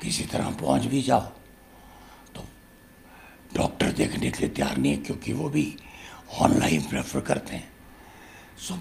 किसी 0.02 0.24
तरह 0.24 0.50
पहुँच 0.50 0.84
भी 0.84 1.02
जाओ। 1.02 1.20
तो 2.34 2.44
डॉक्टर 3.56 3.92
देखने 3.92 4.30
के 4.30 4.38
लिए 4.38 4.48
तैयार 4.48 4.76
नहीं 4.76 4.92
है 4.92 4.98
क्योंकि 4.98 5.32
वो 5.32 5.48
भी 5.48 5.76
ऑनलाइन 6.40 6.80
प्रेफर 6.80 7.20
करते 7.20 7.56
हैं। 7.56 7.68
सो 8.58 8.74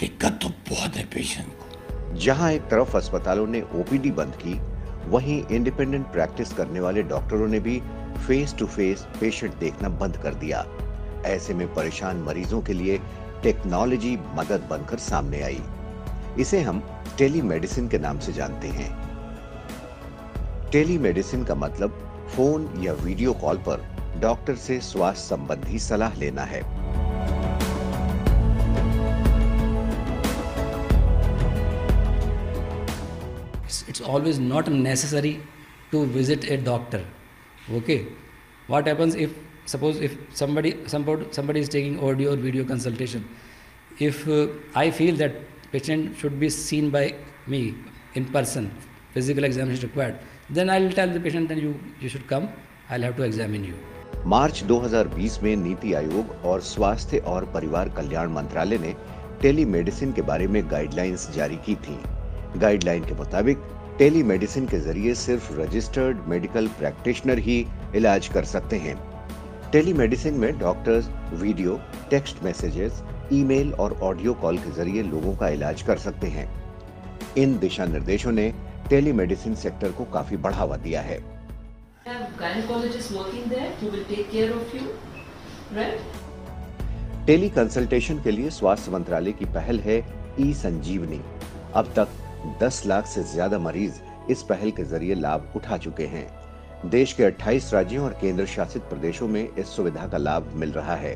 दिक्कत 0.00 0.38
तो 0.42 0.48
बहुत 0.48 0.96
है 0.96 1.04
पेशेंट 1.04 1.48
को। 1.48 2.18
जहाँ 2.18 2.52
एक 2.52 2.62
तरफ़ 2.62 2.96
अस्पतालों 2.96 3.46
ने 3.46 3.62
ओपीडी 3.62 4.10
बंद 4.10 4.36
की, 4.36 4.54
वहीं 5.10 5.42
इंडिपेंडेंट 5.46 6.06
प्रैक्टिस 6.06 6.52
करने 6.52 6.80
वाले 6.80 7.02
डॉक्टरों 7.02 7.48
ने 7.48 7.60
भी 7.60 7.80
फेस 8.26 8.54
टू 8.58 8.66
फेस 8.66 9.06
पेशेंट 9.20 9.54
देखना 9.54 9.88
बंद 9.88 10.16
कर 10.16 10.34
दिया। 10.34 10.64
ऐसे 11.26 11.54
में 11.54 11.74
परेशान 11.74 12.16
मरीजों 12.16 12.62
के 12.62 12.72
लिए 12.72 12.98
टेक्नोलॉजी 13.42 14.16
मदद 14.34 14.66
बनकर 14.70 14.98
सामने 14.98 15.42
आई। 15.42 15.62
इसे 16.38 16.60
हम 16.60 16.80
टेली 17.20 17.40
मेडिसिन 17.42 17.88
के 17.88 17.98
नाम 17.98 18.18
से 18.18 18.32
जानते 18.32 18.68
हैं। 18.68 18.90
टेली 20.72 20.96
मेडिसिन 20.98 21.42
का 21.44 21.54
मतलब 21.54 21.98
फ़ोन 22.28 22.68
या 22.82 22.92
वीडियो 23.02 23.32
कॉल 23.42 23.56
पर 23.66 23.82
डॉक्टर 24.20 24.54
से 24.56 24.78
स्वास्थ्य 24.80 25.22
संबंधी 25.24 25.78
सलाह 25.78 26.14
लेना 26.20 26.44
है। 26.52 26.60
It's 33.88 34.02
always 34.02 34.40
not 34.40 34.68
necessary 34.68 35.36
to 35.92 36.04
visit 36.16 36.44
a 36.44 36.56
doctor 36.64 37.04
okay 37.76 38.00
what 38.70 38.88
happens 38.88 39.16
if 39.18 39.34
suppose 39.72 40.02
if 40.04 40.16
some 40.36 40.74
somebody 40.88 41.60
is 41.60 41.70
taking 41.70 42.00
audio 42.00 42.30
और 42.30 42.38
video 42.38 42.64
consultation 42.64 43.24
if 44.02 44.28
I 44.78 44.90
feel 44.90 45.16
that 45.18 45.48
patient 45.72 46.16
should 46.16 46.38
be 46.40 46.48
seen 46.50 46.90
by 46.90 47.14
me 47.46 47.74
in 48.14 48.24
person, 48.24 48.70
physical 49.14 49.44
examination 49.44 49.88
required. 49.88 50.18
Then 50.50 50.70
i'll 50.70 50.90
tell 50.90 51.08
the 51.08 51.20
patient 51.20 51.48
that 51.48 51.58
you 51.58 51.74
you 52.00 52.08
should 52.08 52.26
come, 52.26 52.48
i'll 52.90 53.02
have 53.02 53.16
to 53.16 53.22
examine 53.22 53.64
you. 53.64 53.74
March 54.26 54.62
2020 54.68 55.42
में 55.42 55.56
नीति 55.56 55.92
आयोग 55.94 56.30
और 56.44 56.60
स्वास्थ्य 56.60 57.18
और 57.32 57.44
परिवार 57.54 57.88
कल्याण 57.96 58.32
मंत्रालय 58.32 58.78
ने 58.78 58.94
telemedicine 59.42 60.12
के 60.12 60.22
बारे 60.22 60.46
में 60.46 60.62
गाइडलाइंस 60.70 61.30
जारी 61.34 61.56
की 61.66 61.74
थी। 61.84 61.96
गाइडलाइन 62.60 63.04
के 63.04 63.14
मुताबिक, 63.14 63.58
टेलीमेडिसिन 63.98 64.66
के 64.66 64.78
ज़रिए 64.80 65.14
सिर्फ़ 65.14 65.52
रजिस्टर्ड 65.60 66.26
मेडिकल 66.28 66.68
प्रैक्टिशनर 66.78 67.38
ही 67.38 67.64
इलाज 67.96 68.28
कर 68.34 68.44
सकते 68.44 68.76
हैं। 68.76 68.96
टेलीमेडिसिन 69.72 70.34
में 70.34 70.58
doctors, 70.58 71.08
video, 71.42 71.80
text 72.10 72.42
messages 72.44 73.02
email 73.32 73.72
और 73.72 73.92
ऑडियो 74.02 74.34
कॉल 74.34 74.58
के 74.58 74.70
ज़रिए 74.70 75.02
लोगों 75.02 75.34
का 75.36 75.48
इलाज 75.48 75.82
कर 75.82 75.98
सकते 75.98 76.26
हैं। 76.26 76.48
इन 77.38 77.58
दिशा 77.58 77.84
निर्देशों 77.84 78.32
ने 78.32 78.52
टेलीमेडिसिन 78.90 79.54
सेक्टर 79.54 79.92
को 79.92 80.04
काफ़ी 80.04 80.36
बढ़ावा 80.36 80.76
दिया 80.76 81.00
है? 81.00 81.18
टेली 87.26 87.48
कंसल्टेशन 87.48 88.20
के 88.22 88.30
लिए 88.30 88.50
स्वास्थ्य 88.50 88.90
मंत्रालय 88.90 89.32
की 89.32 89.44
पहल 89.44 89.80
है 89.80 89.98
ई 90.40 90.52
संजीवनी 90.54 91.20
अब 91.74 91.92
तक 91.96 92.08
10 92.62 92.82
लाख 92.86 93.06
से 93.06 93.22
ज़्यादा 93.22 93.58
मरीज़ 93.58 94.00
इस 94.30 94.42
पहल 94.42 94.70
के 94.70 94.84
ज़रिए 94.84 95.14
लाभ 95.14 95.52
उठा 95.56 95.76
चुके 95.76 96.06
हैं। 96.06 96.26
देश 96.90 97.12
के 97.12 97.24
28 97.24 97.72
राज्यों 97.74 98.04
और 98.04 98.12
केंद्र 98.20 98.46
शासित 98.46 98.82
प्रदेशों 98.82 99.28
में 99.28 99.42
इस 99.48 99.76
सुविधा 99.76 100.06
का 100.08 100.18
लाभ 100.18 100.52
मिल 100.54 100.72
रहा 100.72 100.94
है। 100.94 101.14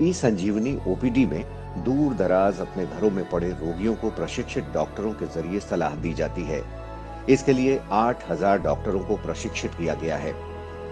ई 0.00 0.12
संजीवनी 0.12 0.78
ओपीडी 0.86 1.26
में 1.26 1.44
दूर 1.84 2.14
दराज 2.14 2.60
अपने 2.60 2.86
घरों 2.86 3.10
में 3.10 3.28
पड़े 3.30 3.48
रोगियों 3.48 3.94
को 3.94 4.10
प्रशिक्षित 4.10 4.64
डॉक्टरों 4.64 5.12
के 5.12 5.26
ज़रिए 5.26 5.60
सलाह 5.60 5.94
दी 5.94 6.14
जाती 6.14 6.42
है। 6.42 6.62
इसके 7.28 7.52
लिए 7.52 7.80
8000 7.92 8.58
डॉक्टरों 8.58 9.00
को 9.00 9.16
प्रशिक्षित 9.16 9.74
किया 9.74 9.94
गया 9.94 10.16
है। 10.16 10.34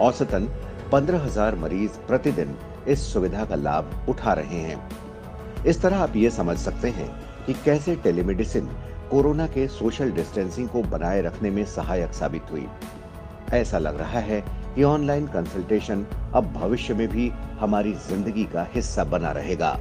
औसतन 0.00 0.48
15000 0.92 1.54
मरीज़ 1.54 1.98
प्रतिदिन 2.08 2.56
इस 2.88 3.12
सुविधा 3.12 3.44
का 3.44 3.54
लाभ 3.54 4.06
उठा 4.08 4.32
रहे 4.32 4.60
हैं। 4.60 4.88
इस 5.66 5.82
तरह 5.82 5.98
आप 5.98 6.16
ये 6.16 6.30
समझ 6.30 6.56
सकते 6.58 6.88
हैं 6.88 7.10
कि 7.46 7.54
कैसे 7.64 7.96
टेलीमेडिसिन 7.96 8.66
कोरोना 9.10 9.46
के 9.46 9.68
सोशल 9.68 10.10
डिस्टेंसिंग 10.10 10.68
को 10.68 10.82
बनाए 10.82 11.22
रखने 11.22 11.50
में 11.50 11.64
सहायक 11.64 12.12
साबित 12.12 12.42
हुई। 12.52 12.66
ऐसा 13.52 13.78
लग 13.78 13.98
रहा 13.98 14.18
है 14.18 14.61
कि 14.74 14.82
ऑनलाइन 14.84 15.26
कंसल्टेशन 15.28 16.04
अब 16.34 16.52
भविष्य 16.52 16.94
में 16.94 17.08
भी 17.08 17.28
हमारी 17.60 17.92
ज़िंदगी 18.02 18.44
का 18.52 18.66
हिस्सा 18.72 19.04
बना 19.06 19.32
रहेगा। 19.32 19.78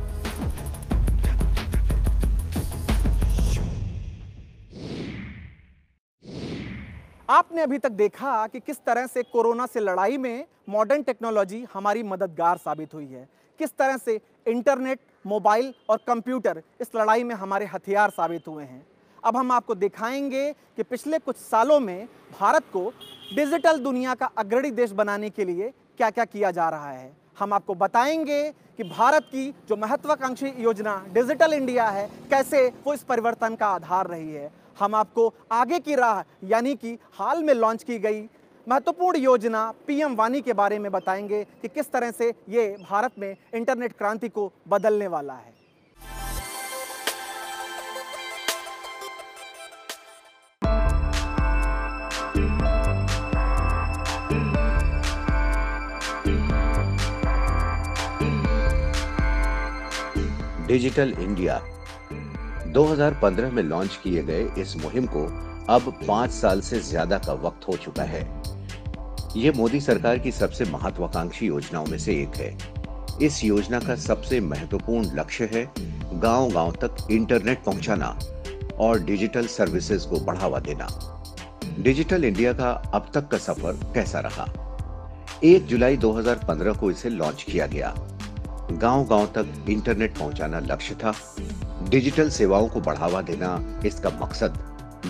आपने 7.30 7.62
अभी 7.62 7.78
तक 7.78 7.92
देखा 7.94 8.48
कि 8.48 8.60
किस 8.60 8.78
तरह 8.86 9.06
से 9.08 9.22
कोरोना 9.24 9.66
से 9.66 9.80
लड़ाई 9.80 10.18
में 10.18 10.46
मॉडर्न 10.70 11.04
टेक्नोलॉजी 11.04 11.66
हमारी 11.74 12.04
मददगार 12.04 12.58
साबित 12.58 12.94
हुई 12.94 13.06
है। 13.06 13.28
किस 13.60 13.78
तरह 13.78 13.98
से 13.98 14.20
इंटरनेट 14.48 15.00
मोबाइल 15.26 15.74
और 15.90 15.98
कंप्यूटर 16.08 16.62
इस 16.82 16.92
लड़ाई 16.96 17.24
में 17.24 17.36
हमारे 17.36 17.66
हथियार 17.66 18.10
साबित 18.10 18.48
हुए 18.48 18.64
हैं। 18.64 18.86
अब 19.24 19.38
हम 19.38 19.52
आपको 19.52 19.76
दिखाएँगे 19.76 20.52
कि 20.78 20.84
पिछले 20.84 21.20
कुछ 21.20 21.36
सालों 21.36 21.80
में 21.80 22.08
भारत 22.40 22.64
को 22.74 22.92
डिजिटल 23.36 23.78
दुनिया 23.80 24.14
का 24.16 24.26
अग्रणी 24.38 24.72
देश 24.72 24.92
बनाने 24.92 25.30
के 25.30 25.46
लिए 25.46 25.72
क्या 25.98 26.10
क्या 26.10 26.26
किया 26.26 26.52
जा 26.52 26.70
रहा 26.70 26.92
है। 26.92 27.12
हम 27.40 27.54
आपको 27.54 27.76
बताएँगे 27.76 28.50
कि 28.78 28.84
भारत 28.84 29.24
की 29.24 29.50
जो 29.70 29.76
महत्वाकांक्षी 29.76 30.54
योजना 30.60 30.96
डिजिटल 31.14 31.54
इंडिया 31.54 31.88
है, 31.90 32.08
कैसे 32.30 32.68
वो 32.86 32.94
इस 32.94 33.04
परिवर्तन 33.04 33.56
का 33.56 33.68
आधार 33.68 34.08
रही 34.08 34.32
है। 34.32 34.52
हम 34.80 34.96
आपको 34.96 35.34
आगे 35.52 35.80
की 35.80 35.96
राह, 35.96 36.24
यानी 36.44 36.76
कि 36.76 36.98
हाल 37.14 37.44
में 37.44 37.54
लॉन्च 37.54 37.84
की 37.84 38.00
गई 38.00 38.28
महत्वपूर्ण 38.68 39.18
योजना 39.18 39.72
पीएम 39.88 40.16
वानी 40.16 40.42
के 40.42 40.54
बारे 40.54 40.80
में 40.80 40.92
बताएँगे 40.92 41.44
कि 41.62 41.68
किस 41.68 41.92
तरह 41.92 42.12
से 42.12 42.34
ये 42.50 42.70
भारत 42.90 43.12
में 43.20 43.36
इंटरनेट 43.54 43.98
क्रांति 43.98 44.30
को 44.30 44.52
बदलने 44.68 45.08
वाला 45.08 45.34
है। 45.34 45.61
Digital 60.72 61.10
India. 61.20 61.58
2015 62.74 63.52
में 63.52 63.62
लॉन्च 63.64 63.96
किए 64.04 64.22
गए 64.24 64.44
इस 64.58 64.76
मुहिम 64.78 65.06
को 65.06 65.24
अब 65.70 65.92
पाँच 66.08 66.32
साल 66.32 66.62
से 66.62 66.80
ज़्यादा 66.80 67.18
का 67.18 67.34
वक्त 67.34 67.68
हो 67.68 67.76
चुका 67.78 68.04
है। 68.04 68.22
ये 69.36 69.52
मोदी 69.52 69.82
सरकार 69.82 70.20
की 70.20 70.32
सबसे 70.32 70.66
महत्वाकांक्षी 70.66 71.46
योजनाओं 71.46 71.86
में 71.86 71.98
से 71.98 72.16
एक 72.22 72.36
है। 72.36 72.56
इस 73.22 73.44
योजना 73.44 73.80
का 73.80 73.96
सबसे 73.96 74.40
महत्वपूर्ण 74.40 75.20
लक्ष्य 75.20 75.50
है 75.54 75.66
गांव-गांव 76.14 76.72
तक 76.82 77.08
इंटरनेट 77.12 77.64
पहुंचाना 77.64 78.18
और 78.80 79.04
डिजिटल 79.04 79.48
सर्विसेज़ 79.48 80.08
को 80.08 80.20
बढ़ावा 80.20 80.60
देना। 80.60 80.88
डिजिटल 81.80 82.26
इंडिया 82.26 82.54
का 82.54 82.72
अब 82.94 83.12
तक 83.14 83.28
का 83.28 83.38
सफ़र 83.38 83.94
कैसा 83.94 84.20
रहा? 84.20 84.48
1 85.44 85.68
जुलाई 85.68 85.98
2015 85.98 86.80
को 86.80 86.92
इसे 86.92 87.10
लॉन्च 87.10 87.44
किया 87.44 87.68
गया। 87.68 87.94
गांव-गांव 88.78 89.26
तक 89.36 89.70
इंटरनेट 89.70 90.18
पहुंचाना 90.18 90.60
लक्ष्य 90.62 90.96
था। 90.96 91.14
डिजिटल 91.90 92.30
सेवाओं 92.30 92.68
को 92.68 92.82
बढ़ावा 92.82 93.22
देना 93.22 93.60
इसका 93.86 94.10
मकसद 94.22 94.58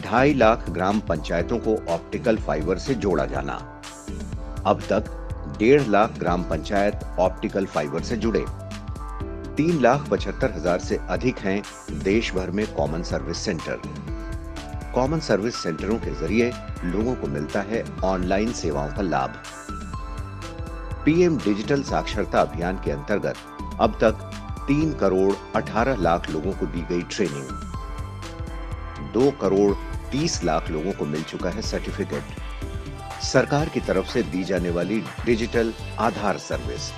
ढाई 0.04 0.34
लाख 0.34 0.70
ग्राम 0.70 1.00
पंचायतों 1.00 1.58
को 1.60 1.76
ऑप्टिकल 1.94 2.38
फाइबर 2.38 2.78
से 2.78 2.96
जोड़ा 2.96 3.26
जाना। 3.26 3.54
अब 4.66 4.82
तक 4.90 5.06
डेढ़ 5.60 5.88
लाख 5.88 6.18
ग्राम 6.20 6.44
पंचायत 6.44 7.04
ऑप्टिकल 7.20 7.66
फाइबर 7.66 8.02
से 8.02 8.18
जुड़े। 8.18 8.46
तीन 9.58 9.82
लाख 9.82 10.10
पचहत्तर 10.10 10.52
हज़ार 10.52 10.80
से 10.80 11.00
अधिक 11.10 11.40
हैं 11.40 11.62
देश 12.04 12.34
भर 12.34 12.52
में 12.52 12.66
common 12.74 13.04
service 13.04 13.38
centre. 13.38 13.82
Common 14.96 15.20
service 15.20 15.56
सेंटरों 15.56 15.98
के 15.98 16.12
ज़रिए 16.16 16.52
लोगों 16.86 17.16
को 17.16 17.28
मिलता 17.28 17.62
है 17.62 17.84
ऑनलाइन 18.04 18.52
सेवाओं 18.54 18.90
का 18.90 19.02
लाभ। 19.02 19.34
पीएम 21.06 21.38
डिजिटल 21.38 21.84
साक्षरता 21.84 22.42
अभियान 22.42 22.82
के 22.86 22.92
अंतर्गत 22.92 23.36
अब 23.80 23.98
तक 24.02 24.30
तीन 24.68 24.94
करोड़ 25.00 25.34
अठारह 25.56 26.02
लाख 26.02 26.30
लोगों 26.30 26.52
को 26.54 26.66
दी 26.74 26.82
गई 26.90 27.02
ट्रेनिंग 27.16 27.48
दो 29.14 29.30
करोड़ 29.42 29.74
तीस 30.12 30.44
लाख 30.44 30.70
लोगों 30.72 30.92
को 30.94 31.06
मिल 31.06 31.24
चुका 31.24 31.50
है 31.50 31.62
सर्टिफिकेट 31.62 32.40
सरकार 33.24 33.70
की 33.70 33.80
तरफ़ 33.88 34.08
से 34.12 34.24
दी 34.24 34.44
जाने 34.44 34.70
वाली 34.78 35.00
digital 35.26 35.74
Aadhaar 36.00 36.38
service 36.40 36.92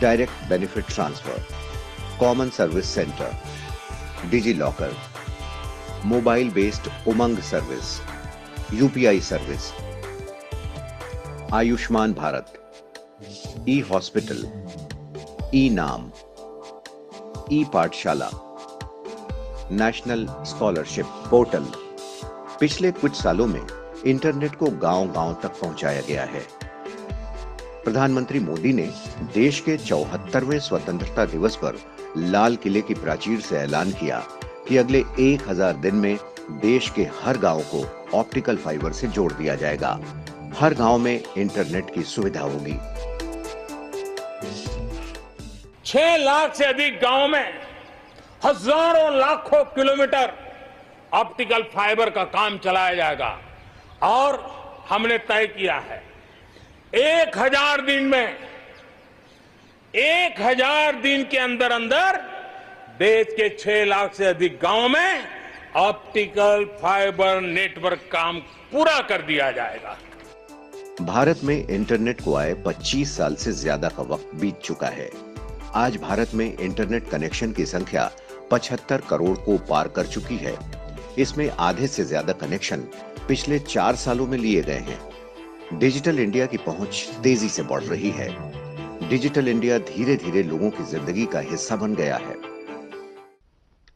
direct 0.00 0.48
benefit 0.48 0.88
transfer 0.88 1.44
common 2.20 2.50
service 2.58 2.94
centre 2.94 4.28
DigiLocker 4.54 4.94
mobile 6.06 6.50
based 6.50 6.88
Umang 7.08 7.38
service 7.50 8.00
UPI 8.74 9.20
service 9.30 9.72
Ayushman 11.54 12.12
Bharat 12.14 12.52
e 13.68 13.80
hospital 13.90 14.46
e 15.54 15.68
NAM 15.70 16.02
e 17.52 17.64
Pathshala 17.64 18.28
national 19.72 20.26
scholarship 20.46 21.06
portal 21.30 21.64
पिछले 22.60 22.92
कुछ 22.92 23.14
सालों 23.22 23.46
में 23.46 23.60
इंटरनेट 24.06 24.54
को 24.54 24.66
गांव-गांव 24.66 25.32
तक 25.42 25.48
पहुँचाया 25.48 26.00
गया 26.00 26.24
है। 26.24 26.40
प्रधानमंत्री 27.84 28.40
मोदी 28.40 28.72
ने 28.72 28.86
देश 29.34 29.60
के 29.60 29.76
चौहत्तरवें 29.76 30.58
स्वतंत्रता 30.58 31.24
दिवस 31.24 31.56
पर 31.56 31.78
लाल 32.16 32.56
किले 32.56 32.80
की 32.80 32.94
प्राचीर 32.94 33.40
से 33.40 33.56
ऐलान 33.56 33.90
किया 33.90 34.22
कि 34.68 34.76
अगले 34.76 35.02
1000 35.20 35.76
दिन 35.76 35.94
में 35.94 36.16
देश 36.50 36.90
के 36.90 37.08
हर 37.22 37.38
गाँव 37.38 37.62
को 37.74 37.84
ऑप्टिकल 38.18 38.56
फाइबर 38.56 38.92
से 38.92 39.08
जोड़ 39.08 39.32
दिया 39.32 39.54
जाएगा। 39.54 40.00
हर 40.58 40.74
गाँव 40.74 40.98
में 40.98 41.22
इंटरनेट 41.38 41.94
की 41.94 42.02
सुविधा 42.02 42.40
होगी। 42.40 42.78
छह 45.90 46.16
लाख 46.16 46.54
से 46.54 46.64
अधिक 46.64 46.98
गाँव 47.00 47.26
में 47.28 47.52
हज़ारों 48.44 49.14
लाखों 49.14 49.62
किलोमीटर 49.74 50.32
ऑप्टिकल 51.12 51.62
फाइबर 51.72 52.10
का 52.10 52.24
काम 52.26 52.58
चलाया 52.58 52.94
जाएगा। 52.94 53.30
और 54.02 54.36
हमने 54.88 55.16
तय 55.20 55.46
किया 55.48 55.78
है, 55.80 56.02
एक 56.94 57.38
हज़ार 57.38 57.80
दिन 57.80 58.04
में, 58.04 58.36
एक 59.94 60.40
हज़ार 60.40 61.00
दिन 61.00 61.24
के 61.24 61.38
अंदर 61.38 61.72
अंदर 61.72 62.16
देश 62.98 63.26
के 63.30 63.48
छह 63.56 63.84
लाख 63.84 64.14
से 64.14 64.26
अधिक 64.26 64.58
गाँव 64.62 64.88
में 64.88 65.24
ऑप्टिकल 65.78 66.64
फाइबर 66.82 67.40
नेटवर्क 67.42 68.08
काम 68.12 68.38
पूरा 68.72 68.98
कर 69.08 69.22
दिया 69.22 69.50
जाएगा। 69.52 69.96
भारत 71.02 71.40
में 71.44 71.56
इंटरनेट 71.56 72.20
को 72.20 72.36
आए 72.36 72.54
25 72.66 73.16
साल 73.16 73.34
से 73.36 73.52
ज़्यादा 73.54 73.88
का 73.88 74.02
वक्त 74.04 74.34
बीत 74.34 74.60
चुका 74.64 74.88
है। 74.88 75.08
आज 75.74 75.96
भारत 75.96 76.30
में 76.34 76.56
इंटरनेट 76.56 77.08
कनेक्शन 77.08 77.52
की 77.52 77.64
संख्या 77.66 78.10
75 78.52 79.00
करोड़ 79.08 79.36
को 79.38 79.56
पार 79.58 79.88
कर 79.88 80.06
चुकी 80.06 80.36
है। 80.36 80.54
इसमें 81.18 81.50
आधे 81.50 81.86
से 81.86 82.04
ज़्यादा 82.04 82.32
कनेक्शन 82.32 82.80
पिछले 83.28 83.58
चार 83.58 83.96
सालों 83.96 84.26
में 84.26 84.36
लिए 84.38 84.62
गए 84.62 84.78
हैं। 84.78 85.78
डिजिटल 85.78 86.18
इंडिया 86.18 86.46
की 86.46 86.56
पहुँच 86.56 87.04
तेज़ी 87.22 87.48
से 87.48 87.62
बढ़ 87.62 87.82
रही 87.82 88.10
है। 88.10 88.28
डिजिटल 89.08 89.48
इंडिया 89.48 89.78
धीरे 89.90 90.16
धीरे 90.16 90.42
लोगों 90.42 90.70
की 90.70 90.84
ज़िंदगी 90.84 91.26
का 91.26 91.40
हिस्सा 91.40 91.76
बन 91.76 91.94
गया 91.94 92.16
है। 92.16 92.34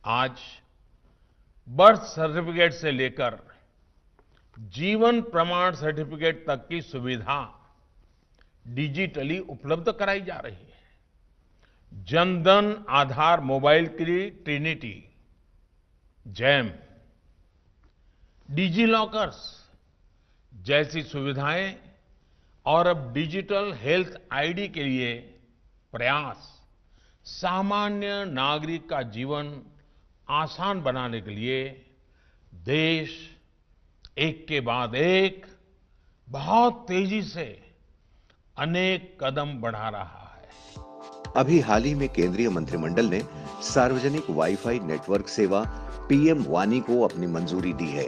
आज 0.04 0.38
बर्थ 1.68 2.00
सर्टिफिकेट 2.08 2.72
से 2.72 2.90
लेकर 2.90 3.38
जीवन 4.72 5.20
प्रमाण 5.32 5.74
सर्टिफिकेट 5.74 6.44
तक 6.46 6.66
की 6.68 6.80
सुविधा 6.82 7.40
डिजिटली 8.66 9.38
उपलब्ध 9.40 9.92
कराई 9.92 10.20
जा 10.20 10.36
रही 10.36 10.54
है। 10.54 10.73
जनधन 11.94 12.84
आधार 12.88 13.40
मोबाइल 13.40 13.86
की 13.86 14.30
ट्रिनिटी, 14.30 14.94
जैम, 16.26 16.70
डिजी 18.48 18.86
लॉकर्स 18.86 19.36
जैसी 20.52 21.02
सुविधाएँ 21.02 21.76
और 22.66 22.86
अब 22.86 23.12
डिजिटल 23.12 23.72
हेल्थ 23.74 24.20
आईडी 24.32 24.68
के 24.68 24.82
लिए 24.82 25.14
प्रयास, 25.92 26.50
सामान्य 27.26 28.24
नागरिक 28.24 28.88
का 28.88 29.02
जीवन 29.02 29.60
आसान 30.28 30.82
बनाने 30.82 31.20
के 31.20 31.30
लिए 31.30 31.62
देश 32.64 33.38
एक 34.18 34.46
के 34.48 34.60
बाद 34.60 34.94
एक 34.94 35.46
बहुत 36.28 36.84
तेज़ी 36.88 37.22
से 37.22 37.46
अनेक 38.56 39.16
कदम 39.20 39.60
बढ़ा 39.60 39.88
रहा 39.88 40.20
है। 40.20 40.23
अभी 41.36 41.58
हाल 41.60 41.84
ही 41.84 41.94
में 41.94 42.08
केंद्रीय 42.08 42.48
मंत्रिमंडल 42.48 43.06
ने 43.06 43.20
सार्वजनिक 43.64 44.30
वाईफाई 44.30 44.78
नेटवर्क 44.80 45.28
सेवा 45.28 45.60
पीएम 46.08 46.44
वानी 46.48 46.80
को 46.80 47.00
अपनी 47.02 47.26
मंजूरी 47.26 47.72
दी 47.72 47.88
है। 47.88 48.06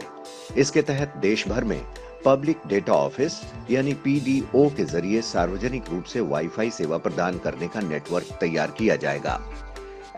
इसके 0.57 0.81
तहत 0.81 1.13
देश 1.17 1.47
भर 1.47 1.63
में 1.63 1.81
पब्लिक 2.25 2.61
डेटा 2.67 2.93
ऑफ़िस, 2.93 3.39
यानी 3.71 3.93
पीडीओ 3.93 4.67
के 4.69 4.85
ज़रिए 4.85 5.21
सार्वजनिक 5.21 5.89
रूप 5.89 6.03
से 6.03 6.19
वाईफाई 6.21 6.71
सेवा 6.71 6.97
प्रदान 6.97 7.37
करने 7.37 7.67
का 7.67 7.81
नेटवर्क 7.81 8.37
तैयार 8.39 8.71
किया 8.77 8.95
जाएगा। 8.95 9.39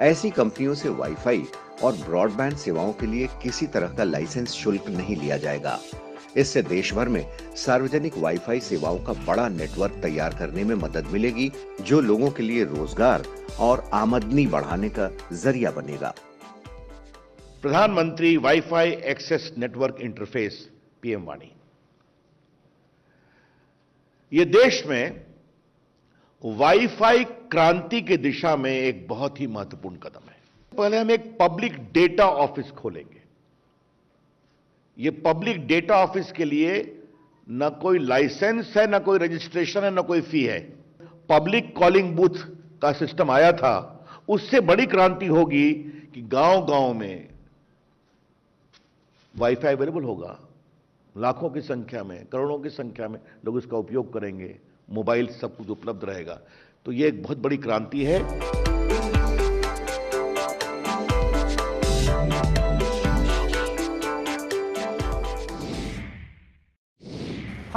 ऐसी 0.02 0.30
कंपनियों 0.30 0.76
से 0.76 0.90
वाईफाई 0.90 1.44
और 1.84 1.94
ब्रॉडबैंड 1.96 2.56
सेवाओं 2.58 2.94
के 2.94 3.08
लिए 3.08 3.28
किसी 3.44 3.68
तरह 3.68 3.88
का 3.88 4.04
लाइसेंस 4.04 4.52
शुल्क 4.54 4.90
नहीं 4.90 5.16
लिया 5.16 5.38
जाएगा। 5.38 5.80
इससे 6.38 6.62
देश 6.62 6.94
भर 6.94 7.10
में 7.10 7.26
सार्वजनिक 7.56 8.18
वाईफाई 8.18 8.60
सेवाओं 8.60 8.98
का 9.00 9.14
बड़ा 9.26 9.48
नेटवर्क 9.50 10.00
तैयार 10.02 10.36
करने 10.36 10.64
में 10.64 10.76
मदद 10.76 11.06
मिलेगी, 11.06 11.52
जो 11.82 12.02
लोगों 12.02 12.30
के 12.32 12.44
लिए 12.44 12.64
रोज़गार 12.64 13.24
और 13.60 13.90
आमदनी 13.94 14.48
बढ़ाने 14.48 14.90
का 14.90 15.10
ज़रिया 15.34 15.72
बनेगा। 15.72 16.14
प्रधानमंत्री 17.62 18.36
wifi 18.38 18.92
access 19.06 19.52
network 19.58 19.98
interface, 20.02 20.68
PM 21.02 21.24
Vani. 21.24 21.52
ये 24.32 24.46
देश 24.46 24.84
में 24.88 25.26
वाईफाई 26.44 27.24
क्रांति 27.24 28.02
की 28.02 28.18
दिशा 28.18 28.56
में 28.56 28.72
एक 28.72 29.08
बहुत 29.08 29.40
ही 29.40 29.48
महत्वपूर्ण 29.48 29.96
कदम 29.96 30.30
है। 30.30 30.38
पहले 30.72 30.98
हम 30.98 31.12
एक 31.12 31.38
पब्लिक 31.40 31.78
डेटा 31.94 32.26
ऑफ़िस 32.26 32.70
खोलेंगे। 32.72 33.19
ये 35.00 35.10
पब्लिक 35.10 35.68
डेटा 35.68 35.96
ऑफ़िस 35.96 36.32
के 36.32 36.46
लिए 36.46 37.02
न 37.48 37.70
कोई 37.82 38.00
लाइसेंस 38.00 38.74
है, 38.78 38.86
न 38.92 39.00
कोई 39.00 39.20
रजिस्ट्रेशन 39.20 39.84
है, 39.84 39.92
न 39.92 40.02
कोई 40.02 40.22
फ़ी 40.22 40.44
है। 40.44 40.60
पब्लिक 41.30 41.76
कॉलिंग 41.78 42.16
बूथ 42.16 42.44
का 42.82 42.92
सिस्टम 42.92 43.32
आया 43.32 43.52
था, 43.52 44.06
उससे 44.30 44.60
बड़ी 44.60 44.86
क्रांति 44.86 45.26
होगी 45.26 45.72
कि 46.14 46.22
गाँव 46.22 46.66
गाँव 46.66 46.94
में 46.94 47.28
वाईफाई 49.34 49.76
अवेलेबल 49.76 50.04
होगा। 50.04 50.38
लाखों 51.16 51.50
की 51.50 51.62
संख्या 51.62 52.04
में, 52.04 52.26
करोड़ों 52.26 52.60
की 52.60 52.70
संख्या 52.70 53.08
में 53.08 53.20
लोग 53.46 53.58
इसका 53.58 53.78
उपयोग 53.78 54.14
करेंगे। 54.14 54.56
मोबाइल 54.90 55.28
सब 55.28 55.58
कुछ 55.58 55.70
उपलब्ध 55.70 56.04
रहेगा। 56.04 56.40
तो 56.86 56.92
ये 56.92 57.08
एक 57.08 57.24
बहुत 57.24 57.38
बड़ी 57.38 57.58
क्रांति 57.58 58.04
है। 58.04 58.69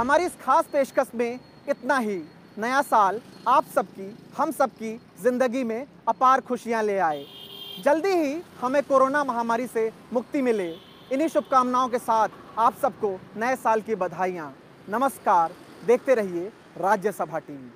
हमारी 0.03 0.25
इस 0.25 0.31
खास 0.35 0.65
पेशकश 0.71 1.11
में 1.15 1.39
इतना 1.69 1.97
ही। 1.97 2.15
नया 2.57 2.81
साल 2.81 3.19
आप 3.47 3.65
सबकी, 3.75 4.07
हम 4.37 4.49
सबकी 4.51 4.91
ज़िंदगी 5.23 5.63
में 5.63 5.85
अपार 6.07 6.41
खुशियाँ 6.41 6.81
ले 6.83 6.97
आए। 6.99 7.23
जल्दी 7.83 8.09
ही 8.13 8.33
हमें 8.61 8.81
कोरोना 8.83 9.23
महामारी 9.23 9.67
से 9.67 9.89
मुक्ति 10.13 10.41
मिले। 10.41 10.67
इन्हीं 11.11 11.27
शुभकामनाओं 11.27 11.89
के 11.89 11.97
साथ 11.99 12.59
आप 12.59 12.77
सबको 12.81 13.19
नए 13.37 13.55
साल 13.55 13.81
की 13.81 13.95
बधाइयाँ। 13.95 14.53
नमस्कार, 14.89 15.51
देखते 15.85 16.15
रहिए 16.15 16.51
राज्यसभा 16.79 17.39
टीवी 17.39 17.71